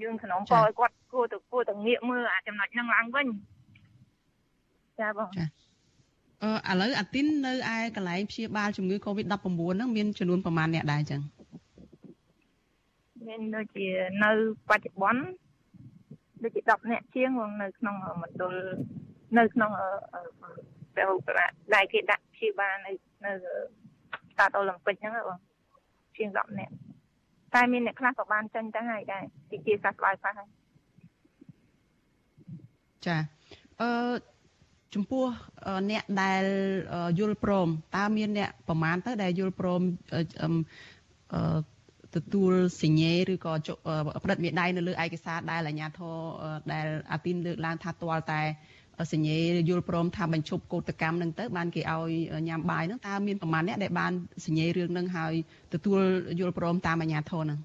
[0.00, 3.26] យើងក្នុងកឲ្យគាត់គួរទៅគួរទៅងាកមើលអាចំណុចហ្នឹងឡើងវិញ
[5.00, 5.46] ចាបងចា
[6.42, 9.34] អឺឥឡូវអាទីននៅឯកន្លែងព្យាបាលជំងឺ Covid-19
[9.74, 11.22] ហ្នឹងមានចំនួនប្រមាណអ្នកដែរអញ្ចឹង
[13.28, 13.88] មានដូចជា
[14.24, 14.30] នៅ
[14.70, 15.22] បច្ចុប្បន្ន
[16.42, 17.30] ដូចជា10នាក់ជាង
[17.62, 18.54] នៅក្នុងមណ្ឌល
[19.38, 19.70] នៅក្នុង
[20.94, 21.10] ពេល
[21.74, 22.92] ដែលគេដាក់ព្យាបាលនៅ
[23.24, 23.32] នៅ
[24.32, 25.38] ស្តាតអូឡ িম্প ពិកហ្នឹងបង
[26.16, 26.74] ជាង10នាក់
[27.54, 30.48] តែមានអ្នកខ្លះក៏បានចេញទៅហើយដែរទីជាសះស្បើយខ្លះហើយ
[33.06, 33.16] ចា
[33.80, 33.90] អឺ
[34.94, 35.24] ចំពោះ
[35.90, 36.42] អ្នកដែល
[37.18, 39.80] យល់ព្រមតើមានអ្នកប្រមាណទៅដែលយល់ព្រម
[40.14, 41.60] អឺ
[42.16, 43.52] ទទួលសញ្ញេឬក៏
[44.24, 46.16] ផ្តិតមេដៃនៅលើឯកសារដែលអាជ្ញាធរ
[46.72, 48.42] ដែលអាទីនលើកឡើងថាទាល់តែ
[49.12, 49.38] សញ្ញេ
[49.68, 52.10] យល់ព្រមថាបញ្ឈប់កោតកម្មនឹងទៅបានគេឲ្យ
[52.48, 54.12] ញ៉ាំបាយនឹងតើមានប្រមាណអ្នកដែលបាន
[54.46, 55.34] សញ្ញេរឿងនឹងហើយ
[55.74, 56.00] ទទួល
[56.40, 57.58] យល់ព្រមតាមអាជ្ញាធរនឹង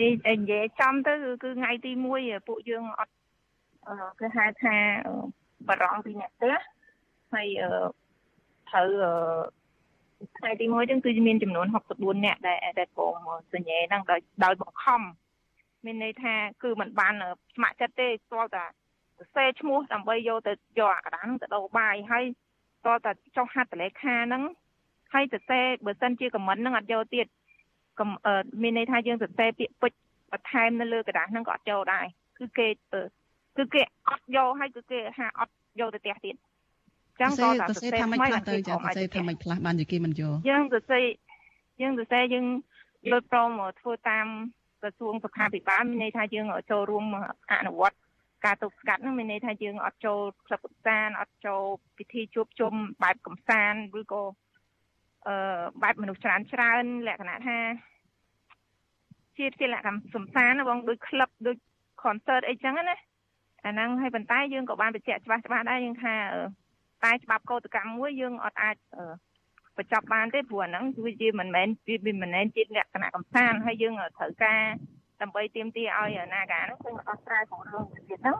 [0.00, 1.12] និយាយនិយាយចំទៅ
[1.42, 3.14] គឺថ្ងៃទី1ពួកយើងអត់
[4.20, 4.74] គេហៅថា
[5.68, 6.54] បារម្ភពីអ្នកផ្ទះ
[7.32, 7.46] ហើយ
[8.70, 8.88] ត្រូវ
[10.38, 11.66] ថ្ងៃទី1ចឹងគឺមានចំនួន
[11.96, 13.16] 64នាក់ដែលដែលព្រម
[13.54, 15.00] សញ្ញេហ្នឹងដោយដោយបង្ខំ
[15.84, 17.14] មានន័យថាគឺมันបាន
[17.54, 18.64] ស្ម័គ្រចិត្តទេស្គាល់តែ
[19.19, 22.23] សរសេរឈ្មោះដើម្បីយកទៅយកអាកដានទៅដូរបាយហើយ
[22.85, 24.43] តើតែចុះហត្ថលេខាហ្នឹង
[25.13, 27.27] ហើយសរសេរបើសិនជាខមមិនហ្នឹងអត់យកទៀត
[28.61, 32.05] មានន័យថាយើងសរសេរពាក្យពេចន៍បន្ថែមនៅលើกระดาษហ្នឹងក៏អត់ចូលដែរ
[32.37, 32.67] គឺគេ
[33.57, 36.35] គឺគេអត់យកហើយគឺគេហាអត់យកទៅផ្ទះទៀត
[37.21, 41.03] ចឹងក៏តែសរសេរថាមិនខ្លះទៅចាសរសេរថាមិនខ្លះបានជាគេមិនយកយើងសរសេរ
[41.81, 42.45] យើងសរសេរយើង
[43.07, 44.27] យល់ព្រមធ្វើតាម
[44.81, 47.05] ក្រសួងសុខាភិបាលមានន័យថាយើងចូលរួម
[47.51, 47.97] អនុវត្ត
[48.44, 51.62] ការទប់ស្កាត់ហ្នឹងមានន័យថាយើងអត់ចូលក្លឹបកម្សាន្តអត់ចូល
[51.98, 52.72] ពិធីជួបជុំ
[53.02, 54.22] បែបកម្សាន្តឬក៏
[55.26, 55.34] អឺ
[55.82, 57.58] បែបមនុស្សច្រើនច្រើនលក្ខណៈថា
[59.36, 61.56] ជាជាលក្ខណៈសំសានបងដូចក្លឹបដូច
[62.02, 62.96] concert អីចឹងណា
[63.64, 66.14] អាហ្នឹងហើយប៉ុន្តែយើងក៏បានបញ្ជាក់ច្បាស់ច្បាស់ដែរយើងថា
[67.04, 68.76] តែច្បាប់កោតកម្មមួយយើងអត់អាច
[69.76, 74.62] បញ្ចប់បានទេព្រោះអាហ្នឹងគឺជាមិនមែនវាមិនមែនជាលក្ខណៈកំសាន្តហើយយើងត្រូវការ
[75.22, 78.36] ដើម្បីទាមទារឲ្យនាការហ្នឹងគឺដោះស្រាយក្នុងរឿងទៀតហ្នឹង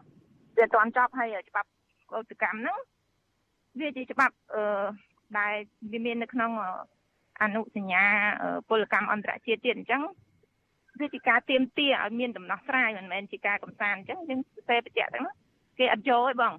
[0.56, 1.68] វាអត់ទាន់ចប់ហើយច្បាប់
[2.12, 2.78] កោតកម្មហ្នឹង
[3.80, 4.62] វាជាច្បាប់អឺ
[5.38, 5.54] ដែល
[5.92, 6.50] វាមាននៅក្នុង
[7.42, 8.04] អនុសញ្ញា
[8.68, 10.02] ពលកម្មអន្តរជាតិទៀតអញ្ចឹង
[11.00, 15.34] វាជាការទៀមទាឲ្យមានដំណោះស្រាយមិនមែនជាការកំសាន្តអញ្ចឹងយើងសរសេរបញ្ជាក់ទាំងនោះ
[15.78, 16.54] គេអត់យកទេបង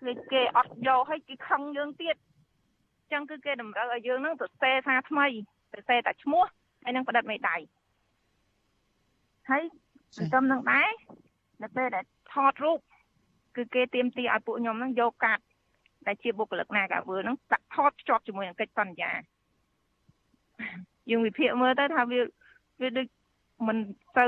[0.00, 2.16] គឺគេអត់យកឲ្យគេខឹងយើងទៀត
[3.00, 5.26] អញ្ចឹងគឺគេតម្រូវឲ្យយើងនឹងសរសេរថាថ្មី
[5.72, 6.44] សរសេរតែឈ្មោះ
[6.84, 7.56] ហើយនឹងផ្តិតមេដៃ
[9.50, 9.62] ហើយ
[10.16, 10.90] សង្គមនឹងដែរ
[11.62, 12.78] នៅពេលដែលថតរូប
[13.56, 15.38] គឺគេទៀមទាឲ្យពួកខ្ញុំនឹងយកកាត
[16.06, 19.10] ដែលជាបុគ្គលិកណាកាវើនឹងដាក់ថតភ្ជាប់ជាមួយនឹងកិច្ចសន្យា
[21.10, 22.20] យើងវិភាគមើលទៅថាវា
[22.80, 23.06] វាដូច
[23.66, 23.78] មិន
[24.18, 24.26] ទៅ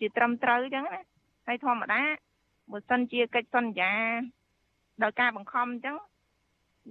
[0.00, 1.00] ជាត្រឹមត្រូវអញ្ចឹងណា
[1.46, 2.02] ហើយធម្មតា
[2.72, 3.92] បើសិនជាកិច្ចសន្យា
[5.02, 5.96] ដោយការបង្ខំអញ្ចឹង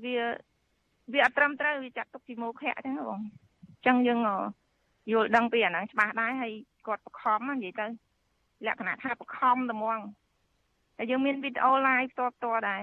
[0.04, 0.16] វា
[1.14, 4.20] វាអត់ត្រឹមត្រូវវាចាត់ទុកជាមោឃៈអញ្ចឹងបងអញ្ចឹងយើង
[5.12, 6.54] យល់ដឹងពីអាហ្នឹងច្បាស់ដែរហើយ
[6.88, 7.88] គាត់បង្ខំនិយាយទៅ
[8.66, 10.00] លក្ខណៈថាបង្ខំតែហ្មង
[10.98, 12.82] តែយើងមានវីដេអូ live ផ្ទាល់ផ្ទាល់ដែរ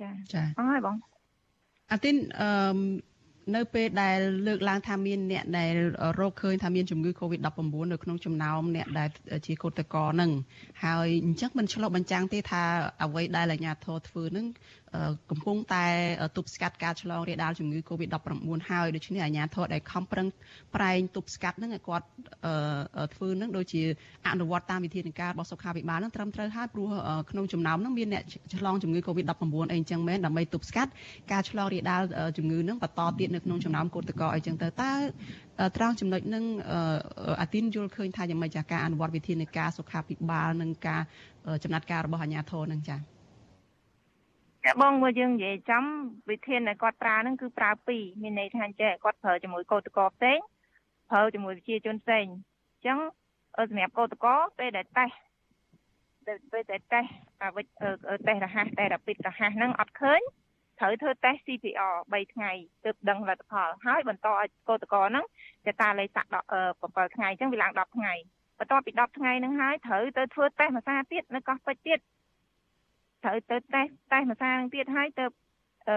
[0.00, 0.96] ចាចាអស់ហើយបង
[1.92, 2.48] អាទីនអឺ
[3.54, 5.72] នៅពេលដែលលើកឡើងថាមានអ្នកដែល
[6.20, 7.60] រកឃើញថាមានជំងឺ Covid-19
[7.92, 9.08] នៅក្នុងចំណោមអ្នកដែល
[9.46, 10.30] ជាកូតកោនឹង
[10.84, 12.62] ហើយអញ្ចឹងមិនឆ្លុះបញ្ចាំងទេថា
[13.02, 14.46] អ្វីដែលអាជ្ញាធរធ្វើនឹង
[15.30, 15.84] កំពុងតែ
[16.36, 20.26] ទប់ស្កាត់ការឆ្លងរាលដាលជំងឺ Covid-19 ហើយដូច្នេះអាជ្ញាធរដែលខំប្រឹង
[20.74, 22.06] ប្រែងទប់ស្កាត់នឹងឲ្យគាត់
[23.14, 23.82] ធ្វើនឹងដូចជា
[24.28, 26.88] អនុវត្តតាមវិធានការរបស់សុខាភិបាលនឹងត្រឹមត្រូវហើយព្រោះ
[27.30, 28.22] ក្នុងចំណោមនឹងមានអ្នក
[28.54, 30.90] ឆ្លងជំងឺ Covid-19 អីអញ្ចឹងមែនដើម្បីទប់ស្កាត់
[31.32, 32.02] ការឆ្លងរាលដាល
[32.36, 34.90] ជំងឺនឹងបន្តទៀតនៅក្នុងចំណោមកូតកោអីចឹងទៅតើ
[35.76, 36.44] ត្រង់ចំណុចនឹង
[37.40, 41.02] អាទីនយល់ឃើញថាយ៉ាងម៉េចចាការអនុវត្តវិធានការសុខាភិបាលនិងការ
[41.62, 42.96] ចំណាត់ការរបស់អាជ្ញាធរនឹងចា
[44.64, 45.84] ចាបងមកយើងនិយាយចំ
[46.30, 50.38] វិធានដែលគាត់ប្រើហ្នឹងគឺប្រើពីរមានន័យថាចេះគាត់ប្រើជាមួយកោតកោផ្សេង
[51.10, 52.98] ប្រើជាមួយវិជាជនផ្សេងអញ្ចឹង
[53.70, 55.14] សម្រាប់កោតកោពេលដែលតេស្ត
[56.52, 57.08] ពេលដែលតេស្ត
[57.42, 57.66] អាវិត
[58.26, 60.20] តេស្តរហ័សតេស្តរ៉ាពីតរហ័សហ្នឹងអត់ឃើញ
[60.80, 62.50] ត្រូវធ្វើតេស្ត CPR 3ថ្ងៃ
[62.84, 65.24] ទើបដឹងលទ្ធផលហើយបន្តឲ្យកោតកោហ្នឹង
[65.66, 66.30] តែតាលេខសាក់
[66.72, 68.12] 7ថ្ងៃអញ្ចឹងវាឡើង10ថ្ងៃ
[68.58, 71.98] បន្ទាប់ពី10ថ្ងៃហ្នឹងហើយត្រូវទៅធ្វើតេស្តមួយសាទៀតនៅកោះពេជ្រទៀត
[73.24, 75.24] ត្រូវទៅតេស្តតេស្តមួយសាទៀតហើយទៅ
[75.88, 75.96] អឺ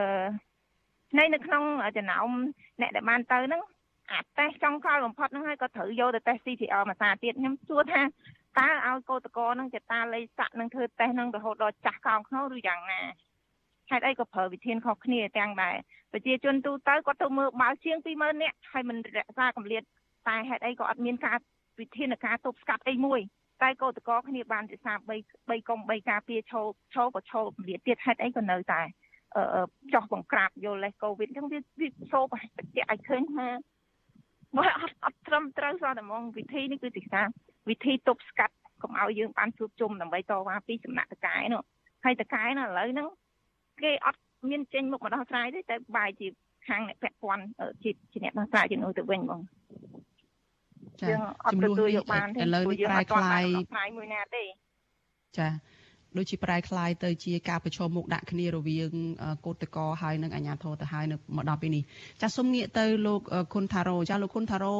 [1.17, 1.63] នៅនៅក្នុង
[1.97, 2.30] ចំណោម
[2.82, 3.61] អ្នកដែលបានទៅហ្នឹង
[4.11, 8.01] អាតេស្តចុងក្រោយបំផុតហ្នឹងហើយក៏ត្រូវយកទៅតេស្ត CPR មួយសាទៀតខ្ញុំសួរថា
[8.59, 13.01] តើឲ្យកោតកោនឹងចតាល័យស័កនឹងធ្វើតេស្តនឹងរហូតដល់ចាស់កោងខ្នោឬយ៉ាងណា
[13.89, 15.75] ហេតុអីក៏ប្រើវិធានខុសគ្នាទាំងដែរ
[16.11, 19.83] ប្រជាជនទូទៅគាត់ទៅមើលបើជាង20000នាក់ហើយមិនរក្សាកម្រិត
[20.27, 21.37] តែហេតុអីក៏អត់មានការ
[21.79, 23.19] វិធានការទប់ស្កាត់អីមួយ
[23.61, 26.61] តែកោតកោគ្នាបានរក្សា3 3កុំ3ការពារឈោ
[26.95, 28.81] ឈោក៏ឈោកម្រិតទៀតហេតុអីក៏នៅតែ
[29.93, 33.47] ចោះបង្ក្រាបយកលេសកូវីដអញ្ចឹងវាវាសូបបញ្ជាក់ឲ្យឃើញថា
[34.57, 37.27] បើអត់អត់ត្រឹមត្រូវសោះតែហ្មងវិធីនេះគឺជាការ
[37.69, 41.63] វិធីទប់ស្កាត់កុំឲ្យយើងបានជួបជុំដើម្បីតវ៉ាពីសំណាក់តកែនោះ
[42.05, 43.07] ហើយតកែនោះឥឡូវហ្នឹង
[43.82, 46.26] គេអត់មានចេញមុខមកដោះស្រាយទេតែបែរជា
[46.68, 47.44] ខាងអ្នកពាក់ព័ន្ធ
[47.82, 49.40] ជាជាអ្នកដោះស្រាយជំនួសទៅវិញបង
[51.00, 51.07] ចា
[51.52, 53.42] ជំនួសយកបានទេឥឡូវនេះប្រែคลาย
[53.72, 54.44] ស្រាយមួយណាទេ
[55.38, 55.48] ចា
[56.18, 58.92] ដូចជាប្រែคลายទៅជាការប្រឈមមុខដាក់គ្នារវាង
[59.46, 61.82] កោតកោហើយនិងអាជ្ញាធរទៅហើយនៅមកដល់ពេលនេះ
[62.22, 63.20] ចាសូមងាកទៅលោក
[63.55, 64.76] គុណថារ៉ូចាលោកគុណថារ៉ូ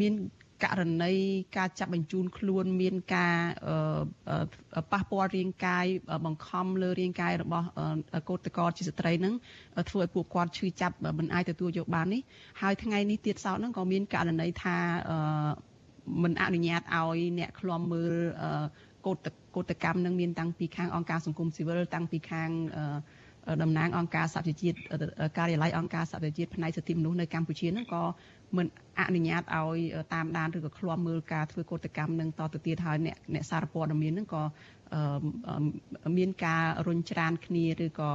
[0.00, 0.12] មាន
[0.63, 1.13] ករណី
[1.57, 3.35] ការចាប់បញ្ជូនខ្លួនមានការ
[4.91, 5.85] ប៉ះពាល់រាងកាយ
[6.25, 7.67] បង្ខំលើរាងកាយរបស់
[8.29, 9.33] កោតកោជាស្ត្រីហ្នឹង
[9.89, 12.21] ធ្វើឲ្យពួកគាត់ឈឺចាប់មិនអាចទទួលយកបាននេះ
[12.61, 14.77] ហើយថ្ងៃនេះទៀតសោតហ្នឹងក៏មានករណីថា
[16.23, 18.13] មិនអនុញ្ញាតឲ្យអ្នកឃ្លាំមើល
[19.05, 22.49] កោតកោតកម្មនឹងមានតាំងពីខាងអង្គការសង្គមស៊ីវិលតាំងពីខាង
[23.63, 24.77] តំណាងអង្គការសហប្រជាជាតិ
[25.37, 28.03] ការិយាល័យអង្គការសហប្រជាជាតិផ្នែកសិទ្ធិមនុស្សនៅកម្ពុជាហ្នឹងក៏
[28.57, 28.67] មិន
[28.99, 29.79] អនុញ្ញាតឲ្យ
[30.13, 34.43] តាមដានឬក៏ឃ្លាំមើលការធ្វើកោតកម្មនឹងតទៅទៀតហើយអ្នកអ្នកសារព័ត៌មានហ្នឹងក៏
[36.17, 38.11] មានការរុញច្រានគ្នាឬក៏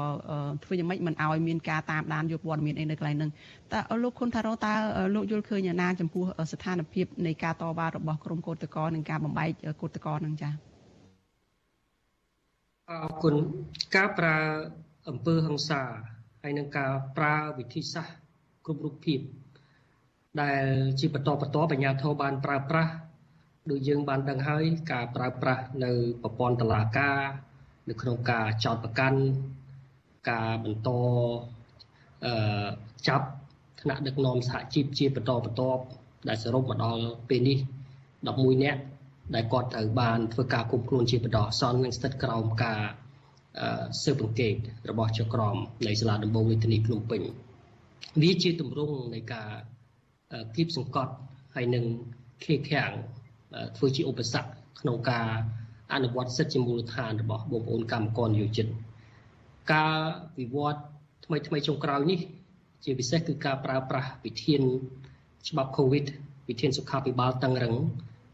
[0.65, 3.31] ធ្វើយ៉ាងម៉េចមិនឲ្យមានការតាមដានយកព័ត៌មានអីនៅកន្លែងហ្នឹង
[3.73, 4.73] តើលោកខុនថារ៉ូតើ
[5.15, 9.49] លោកយល់ឃើញយ៉ាងណាចំពោះស្ថានភាពនៃការតវ៉ារបស់ក្រមកោតក្រនិងការបំបែក
[9.83, 10.53] កោតក្រហ្នឹងចា៎
[12.91, 13.35] អរគុណ
[13.97, 14.37] ការប្រើ
[15.09, 15.81] អំពើហិង្សា
[16.43, 18.17] ហើយនឹងការប្រើវិធីសាស្ត្រ
[18.67, 19.19] គ្រប់រូបភាព
[20.39, 20.65] ដែល
[21.01, 22.93] ជាបន្តបន្តបញ្ញាធិបបានប្រើប្រាស់
[23.71, 27.19] ដូចយើងបានដឹងហើយការប្រើប្រាស់នៅប្រព័ន្ធតឡាការ
[27.89, 29.21] នៅក្នុងការចោតប្រកាន់
[30.31, 30.89] ការបន្ត
[32.25, 32.67] អឺ
[33.09, 33.27] ចាប់
[33.81, 35.83] ថ្នាក់ដឹកនាំសហជីពជាបន្តបន្ទាប់
[36.29, 37.59] ដែលសរុបមកដល់ពេលនេះ
[38.11, 38.81] 11នាក់
[39.35, 42.81] ដែលគាត់ត្រូវបានធ្វើការគុំខ្លួនជាបន្តសន្ននិងស្ថិតក្រោមការ
[44.03, 44.55] ស៊ើបអង្កេត
[44.91, 45.57] របស់ចក្រម
[45.87, 47.21] នៃសាលាដំបងរាជធានីភ្នំពេញ
[48.23, 49.49] វាជាទម្រង់នៃការ
[50.57, 51.13] គៀបសង្កត់
[51.55, 51.85] ហើយនឹង
[52.45, 52.93] ខេខាំង
[53.77, 54.51] ធ្វើជាឧបសគ្គ
[54.81, 55.29] ក្នុងការ
[55.95, 58.67] អនុវត្តសិទ្ធិជាមូលដ្ឋានរបស់បងប្អូនកម្មករនិយោជិត
[59.73, 59.97] ការ
[60.39, 60.81] វិវត្ត
[61.25, 62.21] ថ្មីថ្មីចុងក្រោយនេះ
[62.85, 64.63] ជាពិសេសគឺការប្រើប្រាស់វិធាន
[65.49, 66.07] ច្បាប់ COVID
[66.49, 67.75] វិធានសុខាភិបាលតឹងរឹង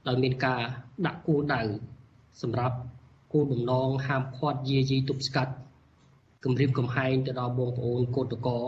[0.09, 0.63] ដោយមានការ
[1.07, 1.63] ដាក់គោលដៅ
[2.43, 2.77] សម្រាប់
[3.33, 5.53] គោលបំណងហាមឃាត់យាយីទប់ស្កាត់
[6.45, 8.61] គម្រាមកំហែងទៅដល់បងប្អូនកោតកោ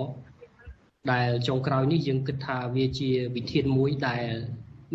[1.13, 4.25] ដែលចុងក្រោយនេះយើងគិតថាវាជាវិធានមួយដែល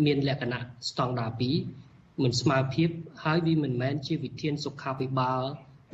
[0.04, 1.30] មានលក្ខណៈស្តង់ដារ
[1.76, 2.88] 2មិនស្មើភាព
[3.24, 5.42] ហើយវាមិនមែនជាវិធានសុខាភិបាល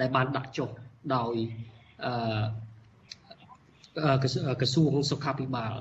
[0.01, 0.71] ដែលបានដាក់ចុះ
[1.17, 1.35] ដោយ
[2.05, 5.75] អឺក្រសួងសុខាភិបាល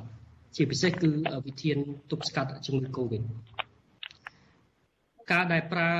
[0.55, 1.09] ជាពិសេសគឺ
[1.47, 1.77] វិធាន
[2.11, 3.23] ទប់ស្កាត់ជំងឺ Covid
[5.31, 5.93] ការដែលប្រើ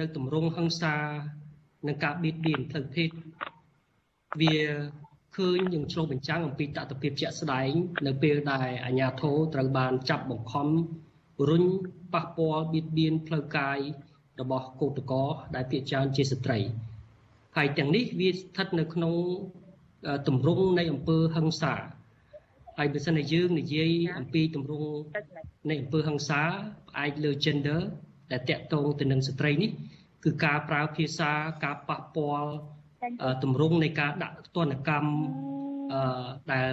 [0.00, 0.94] នៅទម្រង់ហិង្សា
[1.86, 3.08] និងការបៀតបៀនផ្លូវភេទ
[4.40, 4.56] វា
[5.36, 7.70] ឃើញនឹងឆ្លុះបញ្ចាំងអំពីតតិភាពជាក់ស្ដែង
[8.06, 10.68] នៅពេលដែលអាជ្ញាធរត្រូវបានចាប់បង្ខំ
[11.48, 11.64] រុញ
[12.14, 13.78] ប៉ះពាល់បៀតបៀនផ្លូវកាយ
[14.40, 16.58] របស់កោតក្រដែលភាគច្រើនជាស្ត្រី
[17.56, 19.14] ហើយទាំងនេះវាស្ថិតនៅក្នុង
[20.28, 21.74] ទម្រង់នៃអំពើហិង្សា
[22.78, 24.90] ហើយបើសិនជាយើងនិយាយអំពីទម្រង់
[25.70, 26.42] នៃអំពើហិង្សា
[26.88, 27.80] ផ្អែកលើ gender
[28.32, 29.70] ដែលតាក់ទងទៅនឹងស្ត្រីនេះ
[30.24, 31.32] គឺការប្រើភាសា
[31.64, 32.52] ការប៉ះពាល់
[33.42, 35.10] ទម្រង់នៃការដាក់ទណ្ឌកម្ម
[35.92, 36.72] អឺដែល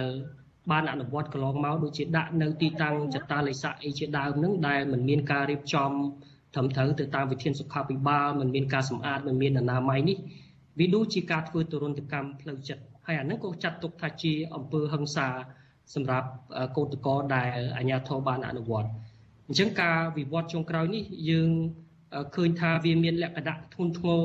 [0.70, 5.90] បានអនុវត្តកន្លងមកដូចជាដាក់នៅទីតាំងចតាលិស័កអីជាដើមនឹងដែលមិនមានការរៀបចំ
[6.54, 10.18] ត្រឹមត្រូវទៅតាមវិធានសុខាភិបាលមិនមានការសម្អាតមិនមានអនាម័យនេះ
[10.78, 15.28] វាដូចជាការធ្វើទរណកម្មផ្លូវចិត្តហើយអានឹងក៏ចាត់ទុកថាជាអំពើហិង្សា
[15.94, 16.28] សម្រាប់
[16.76, 18.88] កោតកលដែលអាជ្ញាធរបានអនុវត្ត
[19.46, 21.50] អញ្ចឹងការវិវត្តចុងក្រោយនេះយើង
[22.36, 24.22] ឃើញថាវាមានលក្ខណៈធ្ងន់ធ្ងរ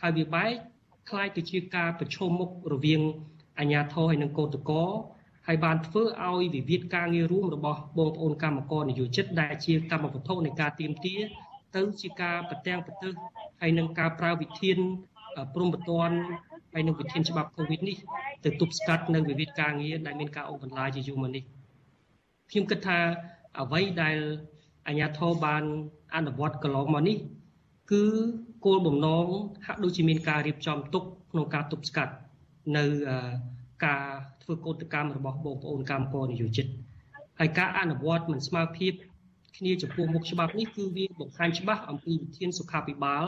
[0.00, 0.52] ហើយវាបែក
[1.09, 3.01] คล้ายទៅជាការប្រឈមមុខរវាង
[3.59, 4.89] អាជ្ញាធរហើយនិងកោតក្រ
[5.47, 11.15] ហើយបានធ្វើឲ្យវិវាទការងាររួមរបស់បងប្អូនកម្មករនយោជិតដែលជាកម្មវត្ថុនៃការទៀមទា
[11.75, 13.13] ទៅជាការប្រទាំងប្រទើស
[13.61, 14.77] ហើយនឹងការប្រើវិធាន
[15.53, 16.09] ព្រំប្រទាន
[16.73, 17.97] ហើយនឹងវិធានច្បាប់ COVID នេះ
[18.45, 21.43] ទៅទប់ស្កាត់នៅវិវាទការងារដែលមានការអូសបន្លាយជាយូរមកនេះ
[22.49, 22.99] ខ្ញុំគិតថា
[23.59, 24.17] អ្វីដែល
[24.87, 25.63] អាជ្ញាធរបាន
[26.15, 27.17] អនុវត្តកន្លងមកនេះ
[27.91, 28.03] គឺ
[28.64, 29.26] គោលបំណង
[29.66, 32.14] ហាក់ដូចជាមានការរៀបចំទុកក្នុងការទប់ស្កាត់
[32.76, 32.84] នៅ
[33.84, 34.04] ការ
[34.42, 36.66] ធ្វើកោតកម្មរបស់បងប្អូនកម្មករនិយោជិត
[37.40, 38.92] ហើយការអនុវត្តមិនស្មើភាព
[39.56, 43.24] គ្នាចំពោះមុខច្បាប់នេះគឺវាបង្ហាញច្បាស់អំពីវិធានសុខាភិបាល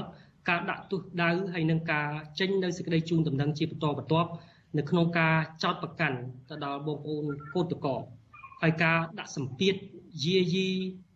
[0.49, 2.09] ការដាក់ទោសដៅហើយនឹងការ
[2.41, 4.31] ចេញនៅសេចក្តីជូនដំណឹងជាបន្តបន្ទាប់
[4.79, 6.19] នៅក្នុងការចោតប្រកាន់
[6.51, 7.25] ទៅដល់បងប្អូន
[7.55, 7.97] កោតកោ
[8.63, 9.75] ហើយការដាក់សម្ពាធ
[10.25, 10.69] យាយី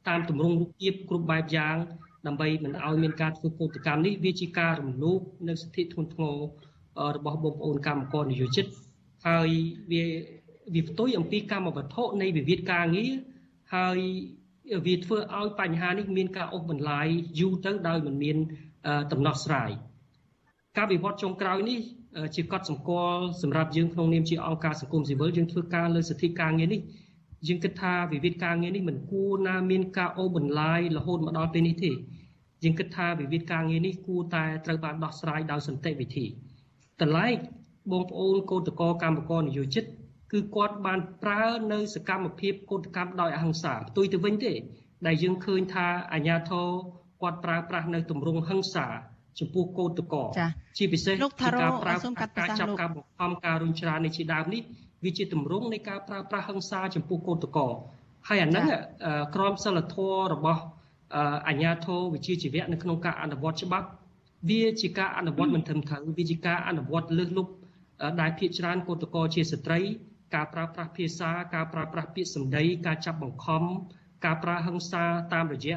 [0.08, 1.76] តាមទម្រង់រូបភាពគ្រប់បែបយ៉ាង
[2.26, 6.36] ដើម្បីមិនឲ្យមានការធ្វើកោតកម្មនេះវាជាការរំលោភនៅសិទ្ធិធ្ងន់ធ្ងរ
[7.16, 8.66] របស់បងប្អូនកម្មករនិយោជិត
[9.26, 9.48] ហើយ
[9.92, 10.04] វា
[10.74, 13.10] វាផ្ទុយអំពីកម្មវត្ថុនៃវិវាទការងារ
[13.74, 13.98] ហើយ
[14.86, 17.06] វាធ្វើឲ្យបញ្ហានេះមានការអូសបន្លាយ
[17.40, 18.36] យូរទៅដោយមិនមាន
[19.12, 19.70] ដំណោះស្រាយ
[20.76, 21.78] ការវិវត្តចុងក្រោយនេះ
[22.34, 26.80] ជាកត់សម្គាល់សម្រាប់យើងក្នុងនាមជាអង្គការសង្គមស៊ីវិលយើងធ្វើការលើសិទ្ធិការងារនេះ
[27.46, 31.90] យើងគិតថាវិវាទការងារនេះមិនគួរណាមានការអូសបន្លាយរហូតមកដល់ពេលនេះទេ
[32.64, 36.26] យើងគិតថាវិវាទការងារនេះគួរតែត្រូវបានដោះស្រាយដោយសន្តិវិធី
[37.00, 37.26] តម្លៃ
[37.92, 39.84] បងប្អូនកោតកោកម្មករនយោជិត
[40.32, 44.52] គឺគាត់បានប្រើនៅសកម្មភាពកោតកម្មដោយអហិង្សាផ្ទុយទៅវិញទេ
[45.06, 46.68] ដែលយើងឃើញថាអាញាធរ
[47.22, 48.86] គាត់ប្រើប្រាស់នៅទម្រង់ហិង្សា
[49.38, 50.24] ចំពោះកោតកោ
[50.78, 51.94] ជាពិសេសការប្រើ
[52.38, 54.62] ការចាប់ការបង្ខំការរុញច្រាននៃជាដើមនេះ
[55.04, 57.68] វាជាទម្រង់នៃការប្រើប្រាស់ហិង្សាចំពោះកោតកោ
[58.28, 58.64] ហើយអាហ្នឹង
[59.34, 60.62] ក្រមសិលធម៌របស់
[61.48, 63.88] អាញាធរវិជាជីវៈនៅក្នុងការអនុវត្តច្បាប់
[64.48, 67.52] វាជាការអនុវត្តមិនត្រឹមត្រូវវាជាការអនុវត្តលើសលប់
[68.20, 69.80] ដែលភាកច្រើនកោតកោជាស្ត្រី
[70.34, 73.62] ការប្រើប្រាស់ភាសាការប្រើប្រាស់ពាក្យសម្ដី ការចាប់បង្ខំ
[74.24, 75.76] ការប្រើហិង្សាតាមរយៈ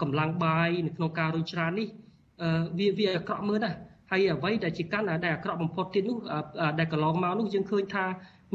[0.00, 1.88] កម្លាំងបាយនៅក្នុងការរុញច្រាននេះ
[2.78, 3.76] វាវាអាក្រក់មើលណាស់
[4.12, 6.18] ហើយអ្វីដែលជាកាន់ដែលអាក្រក់បំផុតទៀតនោះ
[6.78, 8.04] ដែលកន្លងមកនោះយើងឃើញថា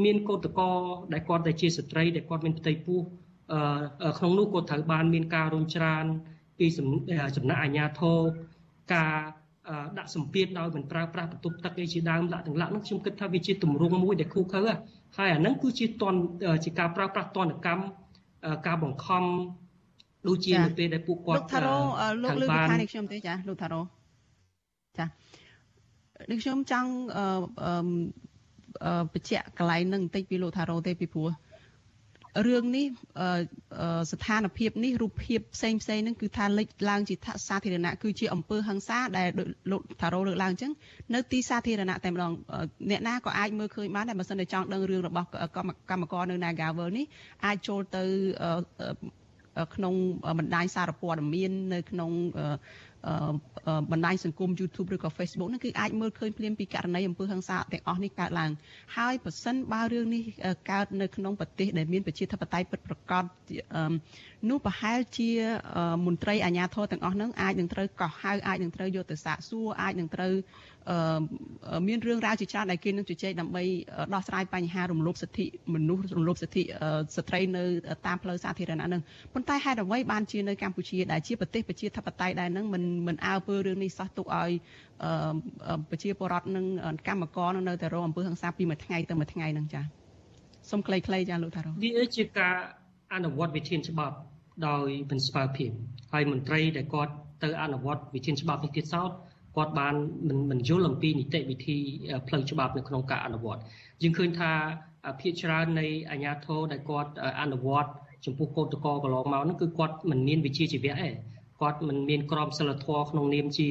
[0.04, 0.70] មានកោតកោ
[1.14, 3.00] ដែលគាត់តែជាស្ត្រីដែលគាត់មានផ្ទៃពោះ
[4.18, 6.06] ក្នុងនោះក៏ត្រូវបានមានការរុញច្រាន
[6.60, 8.20] ពីសំណាក់អាជ្ញាធរ
[8.94, 9.16] ការ
[9.98, 14.60] ដាក់សម្ពាធដោយមិនប្រើប្រាស់បន្ទប់ទឹកអីជាដើមដាក់ទាំងឡាក់នោះខ្ញុំគិតថាវាជាទម្រង់មួយដែលគូខើ
[15.18, 16.16] ហើយអាហ្នឹងគឺជាតន
[16.66, 17.84] ជាការប្រើប្រាស់តនកម្ម
[18.68, 19.24] ការបង្ខំ
[20.28, 21.78] ដូចជានៅពេលដែលពួកគាត់លោកថារ៉ូ
[22.24, 23.97] លោកលើកពីខាងនេះខ្ញុំទេចាលោកថារ៉ូចា
[26.30, 26.92] នេះខ្ញុំចង់
[29.14, 31.32] បញ្ជាក់កន្លែងនឹងបន្តិចពីលោកថារ៉ូទេពីព្រោះ
[32.48, 32.86] រឿងនេះ
[34.12, 37.16] ស្ថានភាពនេះរូបភាពផ្សេងផ្សេងហ្នឹងគឺថាលេចឡើងជា
[37.48, 39.28] សាធារណៈគឺជាអំពើហិង្សាដែល
[39.72, 40.72] លោកថារោលើកឡើងអញ្ចឹង
[41.14, 42.32] នៅទីសាធារណៈតែម្ដង
[42.90, 45.28] អ្នកណាក៏អាចមើលឃើញបានដែរបើសិនតែចង់ដឹងរឿងរបស់
[45.90, 47.06] កម្មករនៅ Nagavel នេះ
[47.46, 48.04] អាចចូលទៅ
[49.76, 49.94] ក្នុង
[50.40, 52.12] បណ្ដាញសារព័ត៌មាននៅក្នុង
[53.92, 58.52] បណ្ដាញសង្គម YouTube ឬក៏ Facebook ហ្នឹងគឺអាចមើលឃើញភ្លាមពីករណីអំពើហិង្សាទាំងអស់នេះកើតឡើង
[58.98, 60.24] ហើយប្រសិនបើរឿងនេះ
[60.72, 63.24] កើតនៅក្នុងប្រទេសដែលមានប្រជាធិបតេយ្យពិតប្រាកដ
[64.50, 65.30] នោះប្រហែលជា
[66.06, 70.34] មន្ត្រីអាជ្ញាធរទាំងអស់ហ្នឹងអាចនឹងត្រូវកោះហៅអាចនឹងត្រូវយកទៅសាកសួរអាចនឹងត្រូវ
[71.88, 73.64] មានរឿងរ៉ាវជាច្រើនដែលគេនឹងជជែកដើម្បី
[74.14, 76.64] ដោះស្រាយបញ្ហារំលោភសិទ្ធិមនុស្សរំលោភសិទ្ធិ
[77.16, 77.64] ស្ត្រីនៅ
[78.08, 79.02] តាមផ្លូវសាធារណៈនឹង
[79.34, 84.52] ប៉ុន្តែហេតុអ្វីបានជានៅកម្ពុជាដែលជាប្រទេសប្រជាធិបតេយ្យដែលនឹងមិនមិនអើពើរឿងនេះសោះទុកឲ្យ
[85.90, 86.66] ប្រជាពលរដ្ឋនឹង
[87.08, 89.86] កម្មករនឹងនៅតែរងអំពើហិង្សាពីមួយថ្ងៃទៅមួយថ្ងៃនឹងចា៎
[90.70, 92.56] សូមខ្លីៗចាលោកតារ៉ូវាជាការ
[93.14, 94.16] អនុវត្តវិធានច្បាប់
[94.68, 95.70] ដោយមិនស្មើភាព
[96.14, 97.14] ហើយមន្ត្រីដែលគាត់
[97.44, 99.12] ទៅអនុវត្តវិធានច្បាប់នេះទៀតសោត
[99.56, 99.96] គាត់បាន
[100.28, 101.78] មិនមិនយល់អំពីនីតិវិធី
[102.28, 103.62] ផ្លូវច្បាប់នៅក្នុងការអនុវត្ត
[104.02, 104.52] យើងឃើញថា
[105.22, 107.12] ភាគច្រើននៃអាជ្ញាធរដែលគាត់
[107.42, 107.92] អនុវត្ត
[108.26, 111.10] ចំពោះកោតតកកន្លងមកហ្នឹងគឺគាត់មិនមានវិជាជីវៈទេ
[111.62, 113.70] គាត់មិនមានក្រមសីលធម៌ក្នុងនាមជា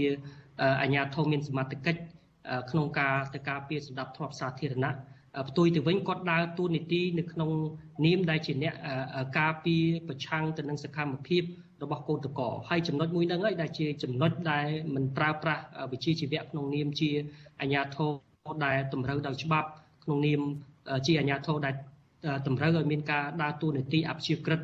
[0.83, 2.01] អាជ្ញាធរមានសមត្ថកិច្ច
[2.71, 4.95] ក្នុងការទៅការពារសម្ដាប់ធ្នាប់សាធារណៈ
[5.49, 7.51] ផ្ទុយទៅវិញគាត់ដើរតួនាទីនៅក្នុង
[8.05, 8.75] នាមដែលជាអ្នក
[9.39, 11.43] ការពារប្រឆាំងទៅនឹងសកម្មភាព
[11.83, 15.63] របស់កោតកោហើយចំណុចមួយហ្នឹងហើយដែលជាចំណុចដែលមិនប្រើប្រាស់
[15.93, 17.11] វិជាជីវៈក្នុងនាមជា
[17.61, 18.11] អាជ្ញាធរ
[18.65, 19.69] ដែលតម្រូវដោយច្បាប់
[20.05, 20.41] ក្នុងនាម
[21.07, 21.75] ជាអាជ្ញាធរដែល
[22.47, 24.61] តម្រូវឲ្យមានការដើរតួនាទីអព្យាក្រឹត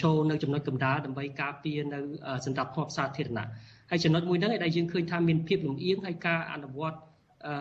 [0.00, 1.98] ចូលនៅចំណុចកណ្ដាលដើម្បីការពារនៅ
[2.44, 3.48] សម្រាប់ភពសាធារណៈ
[3.90, 6.98] ហើយចំណុចមួយហ្នឹងឯដែលយើងឃើញថាមានភាពលំអៀងហើយការអនុវត្ត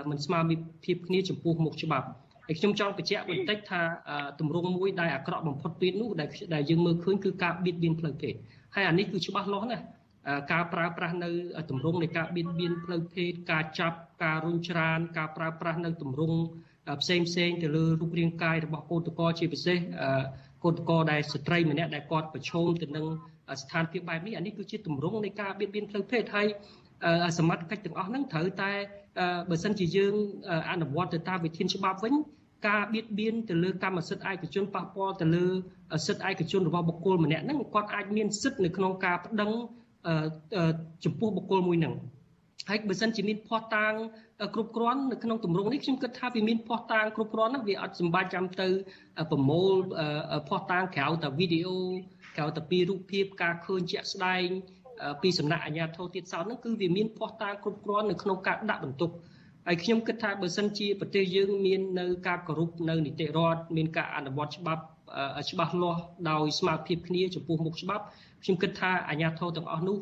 [0.09, 0.39] មិនស្មើ
[0.85, 2.07] ភាពគ្នាចំពោះមុខច្បាប់
[2.47, 3.81] ហើយខ្ញុំចង់បញ្ជាក់បន្តិចថា
[4.39, 8.33] ទម្រង់មួយដែលអាក្រក់បំផុតទៀតនោះដែលដែលយើងមើលឃើញគឺការបៀតបៀនផ្លូវភេទ
[8.75, 9.83] ហើយអានេះគឺច្បាស់លាស់ណាស់
[10.51, 11.29] ការប្រើប្រាស់នៅ
[11.69, 16.37] ទម្រង់នៃការបៀតបៀនផ្លូវភេទការចាប់ការរុញច្រានការប្រើប្រាស់នៅទម្រង់
[17.01, 19.77] ផ្សេងផ្សេងទៅលើរូបរាងកាយរបស់កូនតកជាពិសេស
[20.63, 23.05] កូនតកដែលស្ត្រីម្នាក់ដែលគាត់ប្រឈមទៅនឹង
[23.61, 26.47] ស្ថានភាពបែបនេះអានេះគឺជាទម្រង់នៃការបៀតបៀនផ្លូវភេទហើយ
[27.37, 28.71] សមត្ថកិច្ចទាំងអស់ហ្នឹងត្រូវតែ
[29.49, 30.13] បើសិនជាយើង
[30.71, 32.13] អនុវត្តទៅតាមវិធានច្បាប់វិញ
[32.67, 35.45] ការបៀតបៀនទៅលើកម្មសិទ្ធិឯកជនប៉ះពាល់ទៅលើ
[36.07, 39.51] សិទ្ធិឯកជនរបស់បុគ្គលម្នាក់ហ្នឹងគាត់អាចមានសិទ្ធិនៅក្នុងការប្តឹង
[41.05, 41.93] ចំពោះបុគ្គលមួយហ្នឹង
[42.69, 43.93] ហើយបើសិនជាមានភ័ស្តុតាង
[44.55, 48.67] គ្រប់គ្រាន់នៅក្នុងទម្រង់នេះខ្ញុំគិតថាវាមានភ័ស្តុតាងគ្រប់គ្រាន់ណាវាអត់សម្បាច់ចាំទៅ
[49.31, 49.73] ប្រមូល
[50.49, 51.79] ភ័ស្តុតាងក្រៅតែវីដេអូ
[52.37, 54.45] ក្រៅតែពីរូបភាពការឃើញជាក់ស្ដែង
[55.21, 59.11] ពីសំណាក់អាជ្ញាធរទៀតសោតហ្នឹងគឺវាមានភ័ស្តុតាងគ្រប់គ្រាន់នៅក្នុងការដាក់បន្ទុក
[59.67, 64.83] ហើយខ្ញុំគិតថាបើសិនជាប្រទេសយើងមាននៅការគោរពនៅនីតិរដ្ឋមានការអនុវត្តច្បាប់
[65.49, 68.03] ច្បាស់លាស់ដោយស្មារតីគ្នាចំពោះមុខច្បាប់
[68.43, 69.97] ខ្ញុំគិតថាអាជ្ញាធរទាំងអស់នោះ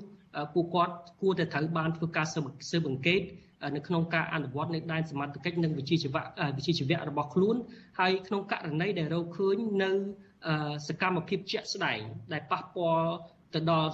[0.54, 2.40] ពួកគាត់គួរតែត្រូវបានធ្វើការស៊ើ
[2.82, 3.22] បអង្កេត
[3.76, 6.24] នៅក្នុងការអនុវត្តនៅដែនសមត្ថកិច្ចនិងវិជាជីវៈ
[6.58, 7.56] វិជាជីវៈរបស់ខ្លួន
[8.00, 9.92] ហើយក្នុងករណីដែលរកឃើញនៅ
[10.88, 12.00] សកម្មភាពជាក់ស្ដែង
[12.34, 13.12] ដែលប៉ះពាល់
[13.54, 13.92] ទៅដល់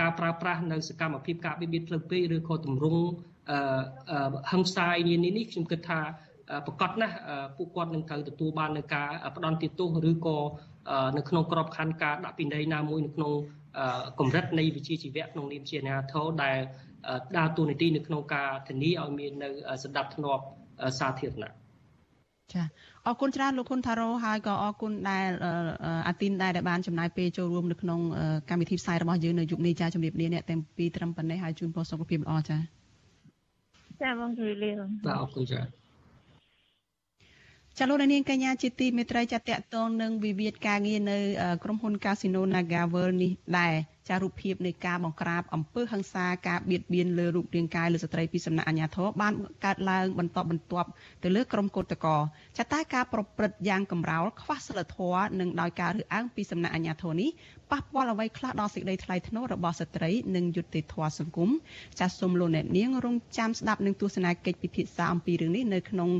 [0.00, 3.04] ការប្រើប្រាស់នៅសកម្មភាពការបៀតបៀនផ្លូវពេកឬក៏ទម្រង់
[4.52, 6.00] ហឹង្សានានានេះខ្ញុំគិតថា
[6.66, 7.16] ប្រកាសណាស់
[7.56, 10.38] ពួកគាត់នឹងត្រូវទទួលបាននៅការផ្ដន់ទោសឬក៏
[11.16, 13.32] នៅក្នុងក្របខ័ណ្ឌការដាក់ពិន័យណាមួយនៅក្នុង
[14.20, 16.58] កម្រិតនៃវិជាជីវៈក្នុងនាមជាអាជ្ញាធរដែល
[17.36, 19.48] ដើរតួនាទីនៅក្នុងការធានាឲ្យមាននៅ
[19.82, 20.38] សន្តិភាព
[20.98, 21.52] សាធារណៈ
[22.52, 22.62] ចា
[23.06, 25.28] អរគុណច្រើនលោកគុណថារ៉ូហើយក៏អរគុណដែល
[26.08, 28.00] អាទីនដែលបានចំណាយពេលចូលរួមនៅក្នុង
[28.50, 32.58] កម្មវិធីផ្សាយរបស់យើងនៅយុគនេះចាជំរាបលាអ្នកទាំងពីរត្រឹមប៉ុណ្ណេះហើយជូនពរសុខភាពល្អចា
[34.02, 35.83] ចាបងជម្រាបលាបាទអរគុណច្រើន
[37.78, 41.18] ចាលោកនាងកញ្ញាជាទីមេត្រីចាតកតងនឹងវិវាទការងារនៅ
[41.64, 43.74] ក្រុមហ៊ុន Casino Naga World នេះដែរ
[44.08, 50.88] ចារូបភាពនៃការបង្ក្រាបអំពើហិង្សាការបៀតបៀនលើរូបរាងកាយលើស្ត្រីពីសំណាក់អាជ្ញាធរបានកើតឡើងបន្តបន្ទាប់
[51.22, 52.20] ទៅលើក្រុមកោតក្រ
[52.58, 57.30] ចាតែការប្រព្រឹត្តយ៉ាងកំរោលខ្វះសិលធម៌និងដោយការរើសអើងពីសំណាក់អាជ្ញាធរនេះ
[57.72, 61.50] ប៉ះពាល់អ្វីខ្លះដល់សេចក្តីថ្លៃថ្នូររបស់ស្ត្រីនិងយុត្តិធម៌សង្គម
[61.98, 66.10] ចាសសូមលោកអ្នកនាងរងចាំស្ដាប់នឹងទស្សនាកិច្ចពិភាក្សាអំពីរឿងនេះនៅក្នុង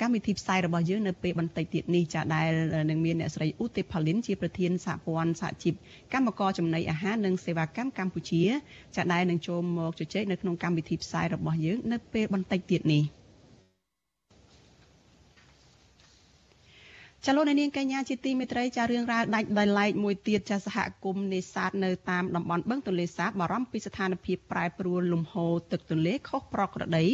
[0.00, 2.50] កម្មវិធីផ្សាយរបស់យើងនៅពេលបន្តិចទៀតនេះចាដែល
[2.90, 5.74] នឹងមានអ្នកស្រីឧទេផលីនជាប្រធានសហព័ន្ធសហជីព
[6.12, 8.42] កម្មករចំណីអាហារនិងសេវាកម្មកម្ពុជា
[8.96, 13.04] ចាដែលនឹងចូលមកជជែកនៅក្នុងកម្មវិធីផ្សាយរបស់យើងនៅពេលបន្តិចទៀតនេះ។
[17.28, 27.04] ចលនានាងកញ្ញាជាទីមេត្រីចារឿងរ៉ាវដាច់ដោយឡែកមួយទៀតចាសហគមន៍នេសាទនៅតាមតំបន់បឹងទន្លេសាបបារម្ភពីស្ថានភាពប្រែប្រួលលំហូរទឹកទន្លេខុសប្រក្រតី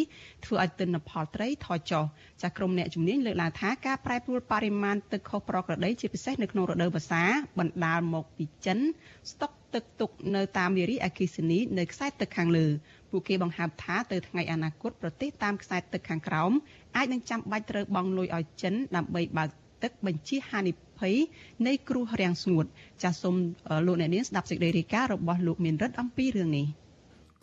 [0.45, 2.05] ធ្វើឲ្យទិន្នផលត្រីថយចុះ
[2.43, 7.25] ចាក្រុមអ្នកជំនាញលើកឡើងថាការប្រែប្រួលបរិមាណទឹកខុសប្រក្រតីជាពិសេសនៅក្នុងរដូវវស្សា
[7.59, 8.79] បណ្ដាលមកពីចិន
[9.31, 12.67] ស្តុកទឹកទុកនៅតាមវារីអគ្គិសនីនៅខ្សែទឹកខាងលើ
[13.11, 16.53] ពួកគេបង្ហើបថាទៅថ្ងៃអនាគតប្រទេសតាមខ្សែទឹកខាងក្រោម
[16.97, 21.15] អាចនឹងចាំបាច់ត្រូវបង់លុយឲ្យចិនដើម្បីបើក ទឹកបញ្ជាហានិភ័យ
[21.67, 22.67] នៃគ្រោះរាំងស្ងួត
[23.03, 23.35] ចាសសូម
[23.87, 26.67] លោកអ្នកនាងស្ដាប់សេចក្តីរាយការណ៍របស់លោកមានរិទ្ធអំពីរឿងនេះ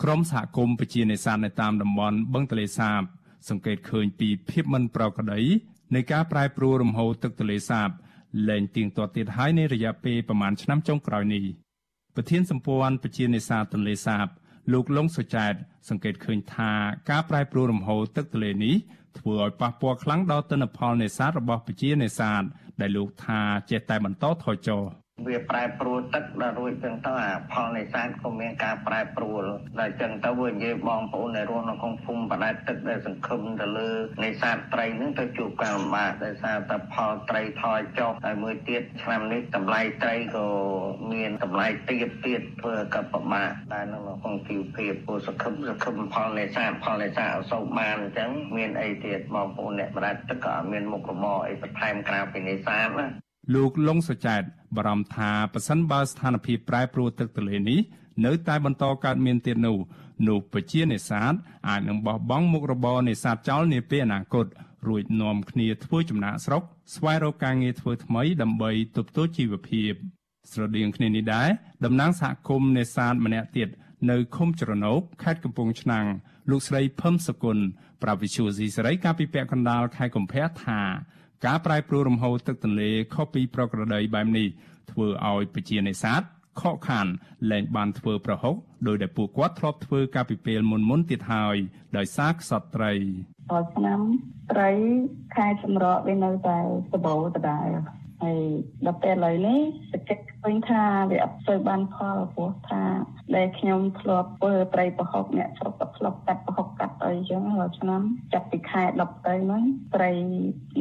[0.03, 3.01] ក្រមសហគមន៍ពជានេសាទនៅតាមតំបន់បឹងទលេសាប
[3.49, 5.41] សង្កេតឃើញពីភាពមិនប្រក្រតី
[5.95, 7.89] នៃការប្រែប្រួលរំហូរទឹកទលេសាប
[8.49, 11.43] លែងទៀងទាត់ទៀតហើយในរយៈពេលប្រមាណឆ្នាំចុងក្រោយនេះ
[12.15, 14.27] ប្រធានសម្ព័ន្ធពជានេសាទទលេសាប
[14.73, 15.53] លោកលងសុចែត
[15.89, 16.71] សង្កេតឃើញថា
[17.09, 18.75] ការប្រែប្រួលរំហូរទឹកទលេនេះ
[19.17, 22.43] ធ្វើឲ្យប៉ះពាល់ខ្លាំងដល់ទិន្នផលនេសាទរបស់ប្រជានេសាទ
[22.81, 24.81] ដែលលោកថាចេះតែបន្តថយចុះ
[25.27, 29.43] វាប្រែប្រួលទឹកដល់រួចចឹងទៅអាផលនេសាទក៏មានការប្រែប្រួល
[29.79, 33.89] ដល់ចឹងទៅវានិយាយបងប្អូនដែលរស់នៅក្នុងភូមិបដែតទឹកដែលសង្ឃឹមទៅលើ
[34.23, 40.47] នេសាទត្រីហ្នឹងទៅជួបការលំបាកដោយសារតែផលត្រីថយចុះហើយមួយទៀតឆ្នាំនេះតម្លៃត្រីក៏
[41.11, 53.07] មានតម្លៃទាបទៀតធ្វើក៏ពិបាកដែរនៅក្នុងជីវភាពព្រោះសង្ឃឹមសង្ឃឹមផលនេសាទផលនេសាទអត់សូវបានអញ្ចឹងមានអីទៀតបងប្អូនអ្នកបដែតទឹកក៏មានមុខរបរអីបន្ថែមក្រៅពីនេសាទណា
[53.55, 54.41] លោកលងសុចែត
[54.75, 57.79] បារម្ភថាប៉ះសិនបើស្ថានភាពប្រែប្រួលទឹកទន្លេនេះ
[58.25, 59.77] នៅតែបន្តកើតមានទៀតនោះ
[60.27, 61.33] នោះប្រជានេសាទ
[61.69, 64.45] អាចនឹងបោះបង់មុខរបរនេសាទចោលនាពេលអនាគត
[64.87, 66.63] រួចនាំគ្នាធ្វើចំណាកស្រុក
[66.95, 69.91] ស្វែងរកការងារធ្វើថ្មីដើម្បីទប់ទល់ជីវភាព
[70.51, 71.49] ស្រដៀងគ្នានេះដែរ
[71.85, 73.69] តំណាងសហគមន៍នេសាទម្នាក់ទៀត
[74.09, 76.05] នៅឃុំជ្រណោកខេត្តកំពង់ឆ្នាំង
[76.49, 77.57] លោកស្រីភឹមសគុណ
[78.03, 80.81] ប្រាវិសុយស៊ីសេរីកាលពីពាក់កណ្ដាលខែកុម្ភៈថា
[81.45, 84.47] ការប្រែប្រួលរំហូរទឹកទន្លេខុសពីប្រក្រតីបែបនេះ
[84.91, 86.21] ធ្វើឲ្យប្រជានេសាទ
[86.61, 87.07] ខកខាន
[87.51, 88.55] លែងបានធ្វើប្រហុក
[88.87, 91.57] ដោយដែលពួកគាត់ធ្លាប់ធ្វើកាលពីពេលមុនមុនទៀតហើយ
[91.97, 92.93] ដោយសារខ្សត់ត្រី
[93.51, 93.99] រាល់ឆ្នាំ
[94.51, 94.69] ត្រី
[95.35, 96.57] ខែសម្រក់វានៅតែ
[96.91, 97.67] សបោដដែល
[98.23, 98.39] ហើយ
[98.85, 99.59] ដល់ពេលឥឡូវនេះ
[99.91, 102.83] សង្កេតឃើញថាវាអត់សូវបានផលព្រោះថា
[103.35, 108.01] ដែលខ្ញុំធ្លាប់ធ្វើត្រីប្រហុកអ្នកស្រុកក៏ធ្លាប់កាត់ប្រហុកកាត់អីចឹងរាល់ឆ្នាំ
[108.33, 109.63] ចាប់ពីខែ10ទៅហ្នឹង
[109.95, 110.11] ត្រី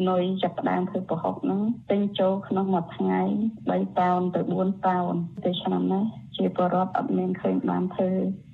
[0.09, 1.61] នុយចាប់ផ្ដើមធ្វើប្រហុកហ្នឹង
[1.91, 3.23] ទិញចូលក្នុងមួយថ្ងៃ
[3.61, 5.15] 3តោនទៅ4តោន
[5.45, 6.05] ទៅឆ្នាំនេះ
[6.37, 8.11] ជាបរិបទអត់មានឃើញបានធ្វើ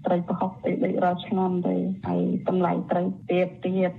[0.06, 1.76] ត្រីប្រហុកទៅដូចរាល់ឆ្នាំទេ
[2.06, 3.92] ហើយតម្លៃត្រីទៀតទៀត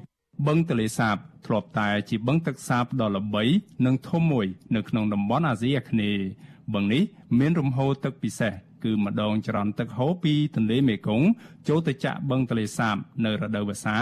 [0.48, 1.16] បឹងទលេសាប
[1.46, 3.44] ធ្លាប់តែជាបឹងទឹកសាបដ៏ល្បី
[3.86, 6.24] និងធំមួយនៅក្នុងតំបន់អាស៊ីអាគ្នេយ៍
[6.74, 7.04] បឹងនេះ
[7.40, 11.28] មានរំហូរទឹកពិសេសគឺម្ដងចរន្តទឹកហូរពីទន្លេមេគង្គ
[11.68, 13.98] ចូលទៅចាក់បឹងទន្លេសាបនៅរដូវវស្សា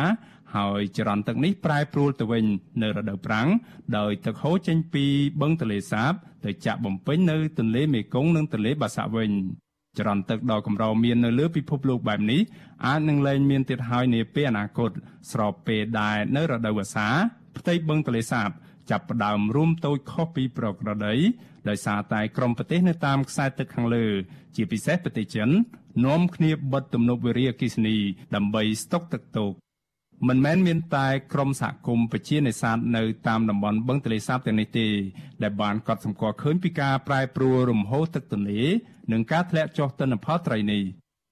[0.56, 2.46] ហើយចរន្តទឹកនេះប្រែប្រួលទៅវិញ
[2.82, 3.48] នៅរដូវប្រាំង
[3.98, 5.06] ដោយទឹកហូរចេញពី
[5.42, 6.14] បឹងទន្លេសាប
[6.46, 9.32] ទៅចាក់បំពេញនៅទន្លេមេគង្គនិងទន្លេបាសាក់វិញ
[9.98, 12.41] ចរន្តទឹកដ៏កម្រមាននៅលើពិភពលោកបែបនេះ
[12.86, 14.91] អាចនឹងលែងមានទៀតហើយនាពេលអនាគត
[15.32, 17.08] ស្របពេលដែលនៅរដូវវស្សា
[17.58, 18.50] ផ្ទៃបឹងទន្លេសាប
[18.89, 21.16] ចាប់ផ្ដើមរួមតូចខុសពីប្រក្រតី
[21.70, 24.08] ដោយសារតែក្រុមប្រទេសនៅតាមខ្សែទឹកខាងលើ
[24.56, 25.50] ជាពិសេសប្រទេសចិន
[26.06, 27.98] នាំគ្នាបិទទំនប់វារីអគ្គិសនី
[28.36, 29.54] ដើម្បីស្តុកទឹកតូក
[30.28, 34.88] មិនមែនមានតែក្រុមសហគមន៍ប្រជានេសាទនៅតាមតំបន់បឹងទន្លេសាបទាំងនេះទេ
[35.44, 38.64] ដែលបានកត់សម្គាល់ឃើញពីការប្រែប្រួលរំហូរទឹកទន្លេ
[39.12, 40.84] និងការធ្លាក់ចុះទិន្នផលត្រីនេះ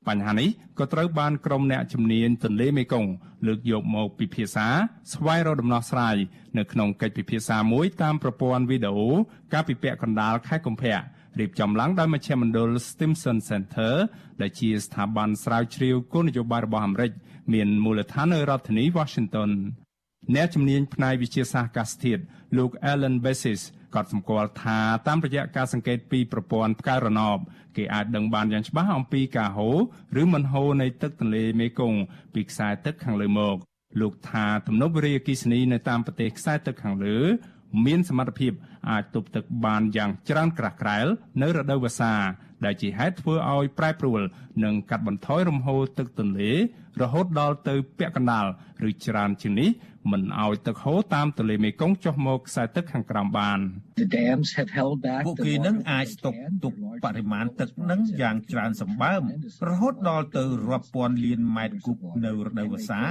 [0.07, 0.49] បញ្ហានេះ
[0.79, 3.11] ក៏ត្រូវបានក្រុមអ្នកជំនាញទន្លេមេគង្គ
[3.47, 4.67] លើកយកមកពិភាក្សា
[5.13, 6.15] ស្វែងរកដំណោះស្រាយ
[6.57, 9.09] នៅក្នុងកិច្ចពិភាក្សាមួយតាមប្រព័ន្ធវីដេអូ
[9.53, 10.97] កាលពីពាក់កណ្ដាលខែកុម្ភៈ
[11.39, 13.93] រៀបចំឡើងដោយមជ្ឈមណ្ឌល Stimson Center
[14.41, 17.11] ដែលជាស្ថាប័នស្រាវជ្រាវគោលនយោបាយរបស់អាមេរិក
[17.53, 19.51] មានមូលដ្ឋាននៅរដ្ឋធានី Washington
[20.35, 22.21] អ្នកជំនាញផ្នែកវិទ្យាសាស្ត្រអាកាសធាតុ
[22.57, 23.61] លោក Alan Basis
[23.95, 27.37] ក៏សម្គាល់ថាតាមរយៈការសង្កេតពីប្រព័ន្ធផ្កាយរណប
[27.77, 29.77] គេអាចដឹងបានយ៉ាងច្បាស់អំពីការហូរ
[30.21, 31.99] ឬមិនហូរនៃទឹកទន្លេមេគង្គ
[32.33, 33.55] ពីខ្សែទឹកខាងលើមក
[34.01, 37.17] លោកថាទំនប់វារីអគ្គិសនីនៅតាមប្រទេសខ្សែទឹកខាងលើ
[37.85, 38.51] មានសមត្ថភាព
[38.89, 41.07] អាចទប់ទឹកបានយ៉ាងច្រើនក្រាស់ក្រែល
[41.41, 42.13] នៅរដូវវស្សា
[42.65, 44.21] ដែលជាហេតុធ្វើឲ្យប្រែប្រួល
[44.63, 46.51] និងកាត់បន្ថយរំហូរទឹកទន្លេ
[47.01, 48.45] រហូតដល់ទៅពាក់កណ្ដាល
[48.89, 49.69] ឬច្រើនជាងនេះ
[50.11, 53.59] មិនឲ្យទឹកហូរតាមទន្លេមេគង្គចុះមកខ្សែទឹកខាងក្រោមបាន
[55.25, 59.21] ពួកគេនឹងអាចស្តុកទុកបរិមាណទឹកនឹងយ៉ាងច្រើនសម្បើម
[59.69, 63.01] រហូតដល់ទៅរាប់ពាន់លានម៉ែត្រគូបនៅរដូវវស្សា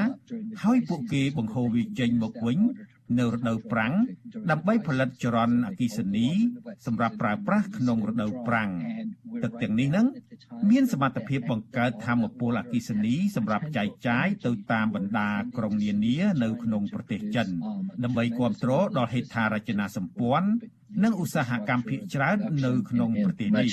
[0.64, 2.58] ហើយពួកគេបង្ហូរវាចេញមកវិញ
[3.18, 3.94] នៅរដូវប្រាំង
[4.50, 6.28] ដើម្បីផលិតចរន្តអគ្គិសនី
[6.86, 8.70] សម្រាប់ប្រើប្រាស់ក្នុងរដូវប្រាំង
[9.42, 10.06] ទឹកទាំងនេះនឹង
[10.70, 17.46] មានសមត្ថភាពបង្កើតធម្មពលអគ្គិសនីសម្រាប់ចែកចាយទៅតាមបណ្ដាក្រុងនានានៅក្នុងប្រទេសចិន
[18.04, 20.48] ដើម្បីគ្រប់គ្រងដល់ហេដ្ឋារចនាសម្ព័ន្ធ
[21.04, 23.66] និងឧស្សាហកម្មភាគច្រើននៅក្នុងប្រទេសនេះ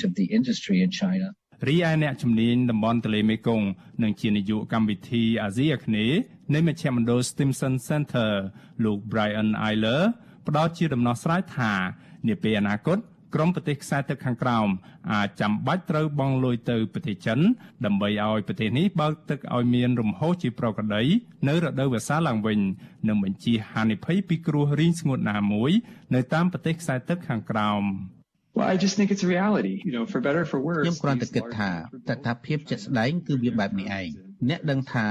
[1.68, 3.66] រីឯអ្នកជំនាញតំបន់ទន្លេមេគង្គ
[4.02, 6.18] និងជានាយកកម្មវិធីអាស៊ីអាគ្នេយ៍
[6.54, 8.30] នៃមជ្ឈមណ្ឌល Stimson Center
[8.84, 10.02] លោក Brian Eiler
[10.46, 11.72] ផ្ដល់ជាដំណោះស្រាយថា
[12.28, 12.98] នាពេលអនាគត
[13.34, 14.68] ក្រមប្រទេសខ្សែទឹកខាងក្រោម
[15.12, 17.38] អាចចាំបាច់ត្រូវបង់លុយទៅប្រទេសចិន
[17.84, 21.02] ដើម្បីឲ្យប្រទេសនេះបើកទឹកឲ្យមានរំហូរជាប្រក្រតី
[21.48, 22.58] នៅរដូវវស្សាឡើងវិញ
[23.08, 25.72] និងបញ្ជាហានិភ័យពីគ្រោះរីងស្ងួតណាមួយ
[26.14, 27.84] នៅតាមប្រទេសខ្សែទឹកខាងក្រោម
[28.56, 31.70] Well I just think it's a reality you know for better for worse ខ្ញុំគ្រាន់តែគិតថា
[32.08, 35.08] តថភាពជាក់ស្ដែងគឺវាបែបនេះឯង អ្នកដឹងថា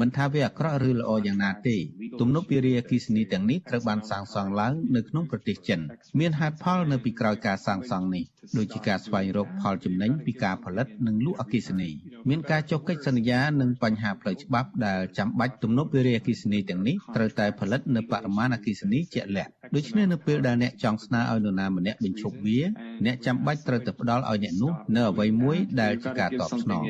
[0.00, 1.76] មិនថាវាអាក្រក់ឬល្អយ៉ាងណាទេ
[2.20, 5.80] ទំនប់វារីអគ្គិសនីទាំងនេះត្រូវបានសាងសង់ឡើងនៅក្នុងប្រទេសចិន
[6.20, 8.24] មានហេតុផលនៅពីក្រោយការសាងសង់នេះ
[8.58, 11.90] ដូចជាការស្វែងរកផលចំណេញពីការផលិតនិងលក់អគ្គិសនី
[12.28, 22.60] មានការចុះកិច្ចសន្យានិងបញ្ហាផ្លូវច្បាប់ដែលចាំបាច់ទំនប់វារីអគ្គិសនីទាំងនេះត្រូវតែផលិតនៅបរិមាណអគ្គិសនីជាក់លាក់ដូច្នេះនៅពេលដែលអ្នកចង់ស្នើឲ្យនរណាម្នាក់បញ្ឈប់វា
[23.06, 26.82] អ្នកចាំបាច់ត្រូវតែផ្ដល់ឲ្យអ្នកនោះនៅអ្វីមួយដែលជាការតបស្នង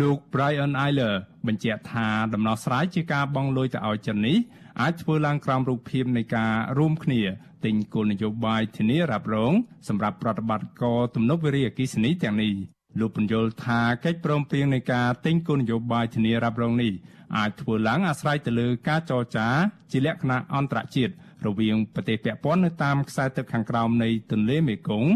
[0.00, 1.14] លោក Brian Eiler
[1.46, 4.38] បញ្ជាក់ថាដំណោះស្រាយជាការបង់លុយទៅឲ្យចិននេះ
[4.80, 7.20] អាចធ្វើឡើងក្រោមរូបភាពនៃការរួមគ្នា
[7.64, 9.52] ទិញគោលនយោបាយធានារ៉ាប់រង
[9.88, 12.52] សម្រាប់ប្រតិបត្តិការទំនប់វារីអគ្គិសនីទាំងនេះ
[13.00, 16.92] លោកបញ្យល់ថាកិច្ចព្រមព្រៀងនៃការទិញគោលនយោបាយធានារ៉ាប់រងនេះ
[17.36, 19.48] អាចធ្វើឡើងអាស្រ័យទៅលើការចរចា
[19.92, 21.12] ជាលក្ខណៈអន្តរជាតិ
[21.46, 25.10] រវាងប្រទេសពាក់ព័ន្ធនៅតាមខ្សែទឹកខាងក្រោមនៃទន្លេមេគង្គ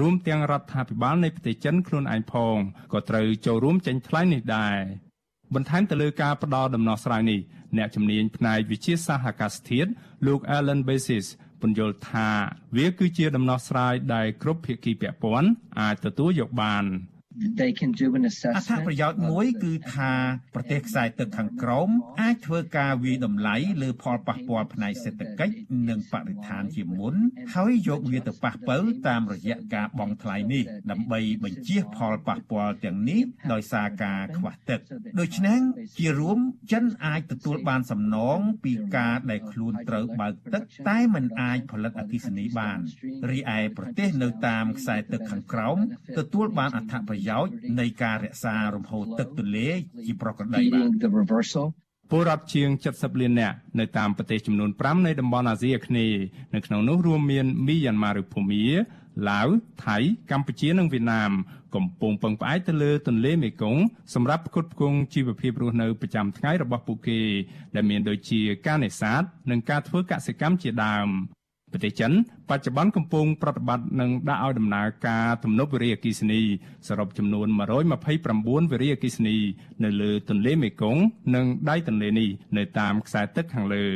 [0.00, 2.56] រួមទាំងរដ្ឋាភិបាលនៃប្រទេសចិនខ្លួនឯងផង
[2.92, 4.78] ក៏ត្រូវចូលរួមចេញថ្លៃនេះដែរ
[5.54, 7.40] បន្ថែមទៅលើការផ្ដល់ដំណោះស្រាយនេះ
[7.76, 9.90] អ្នកជំនាញផ្នែកវិទ្យាសាស្ត្រអាកាសធាតុ
[10.26, 11.26] លោក Alan Basis
[11.60, 12.28] ពន្យល់ថា
[12.76, 16.84] វាគឺជាដំណោះស្រាយដែលគ្រប់ភាគីពាក់ព័ន្ធអាចទទួលយកបាន
[17.60, 20.12] they can do an assessment អត្ថប្រយោជន៍មួយគឺថា
[20.54, 21.88] ប្រទេសខ្សែទឹកខាងក្រោម
[22.22, 25.54] អាចធ្វើការវិតម្លៃលើផលប៉ះពាល់ផ្នែកសេដ្ឋកិច្ច
[25.88, 27.14] និងបរិស្ថានជាមុន
[27.54, 28.76] ហើយយកវាទៅប៉ះពៅ
[29.08, 33.22] តាមរយៈការបង់ថ្លៃនេះ ដើម្បីបញ្ជៀសផលប៉ះពាល់ទាំងនេះ
[33.52, 34.80] ដោយសារការខ្វះទឹក
[35.20, 35.60] ដូច្នេះ
[35.98, 36.38] ជារួម
[36.72, 42.78] ចិនអាចទទួលបានសំណងពីការដែលខ្លួនត្រូវបើកទឹកតែមិនអាចផលិតអគ្គិសនីបាន
[43.30, 45.78] រីឯប្រទេសនៅតាមខ្សែទឹកខាងក្រោម
[46.18, 47.21] ទទួលបានអត្ថប្រយោជន៍
[47.80, 49.68] នៃការរក្សារំហូរទឹកទន្លេ
[50.06, 51.04] ជាប្រក្រតីបាទ
[52.10, 56.20] ពលរដ្ឋជាង70លាននាក់នៅតាមប្រទេសចំនួន5នៃតំបន់អាស៊ីអាគ្នេយ៍
[56.54, 58.64] នៅក្នុងនោះរួមមានមីយ៉ាន់ម៉ាឬភូមា
[59.30, 59.48] ឡាវ
[59.86, 59.98] ថៃ
[60.30, 61.32] កម្ពុជានិងវៀតណាម
[61.74, 63.82] កំពុងពឹងផ្អែកទៅលើទន្លេមេគង្គ
[64.14, 67.20] សម្រាប់ផ្គត់ផ្គង់ជីវភាពរស់នៅប្រចាំថ្ងៃរបស់ពួកគេ
[67.74, 71.08] ដែលមានដូចជាការនេសាទនិងការធ្វើកសិកម្មជាដើម
[71.72, 72.12] ប្រទេសចិន
[72.50, 76.40] បច្ចុប្បន្នកំពុងប្រតិបត្តិនិងដាក់ឲ្យដំណើរការទំនប់វារីអគ្គិសនី
[76.88, 77.46] សរុបចំនួន
[78.08, 79.36] 129វារីអគ្គិសនី
[79.84, 81.02] នៅលើទន្លេមេគង្គ
[81.34, 83.86] និងដៃទន្លេនេះនៅតាមខ្សែទឹកខាងលើ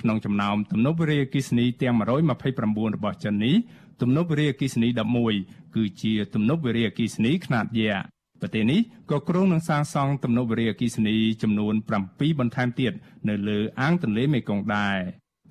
[0.00, 3.56] ក្នុងចំណោមទំនប់វារីអគ្គិសនីទាំង129របស់ចិននេះ
[4.02, 4.88] ទំនប់វារីអគ្គិសនី
[5.32, 8.04] 11គឺជាទំនប់វារីអគ្គិសនីខ្នាតយក្ស
[8.40, 11.74] ប្រទេសនេះក៏គ្រោងនឹងសាងសង់ទំនប់វារីអគ្គិសនីចំនួន
[12.06, 12.92] 7បន្ថែមទៀត
[13.28, 14.98] នៅលើអាងទន្លេមេគង្គដែរ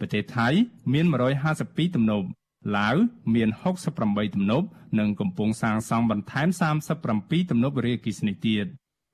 [0.03, 0.47] ប្រទេសថៃ
[0.93, 1.05] មាន
[1.51, 2.27] 152ទំនប់
[2.77, 2.95] ឡាវ
[3.35, 3.49] មាន
[3.91, 4.67] 68ទំនប់
[4.99, 6.47] និងកំពុងសាងសង់បន្ថែម
[6.99, 8.65] 37ទំនប់វារីអគ្គិសនីទៀត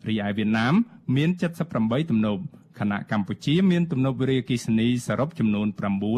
[0.07, 0.73] រីឯវៀតណាម
[1.15, 1.29] មាន
[1.69, 2.41] 78ទំនប់
[2.79, 5.67] ខណៈកម្ពុជាមានទំនប់វារីអគ្គិសនីសរុបចំនួន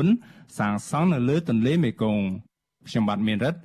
[0.04, 2.24] 9សាងសង់នៅលើទន្លេមេគង្គ
[2.88, 3.60] ខ្ញុំបាទមានរិទ្ធ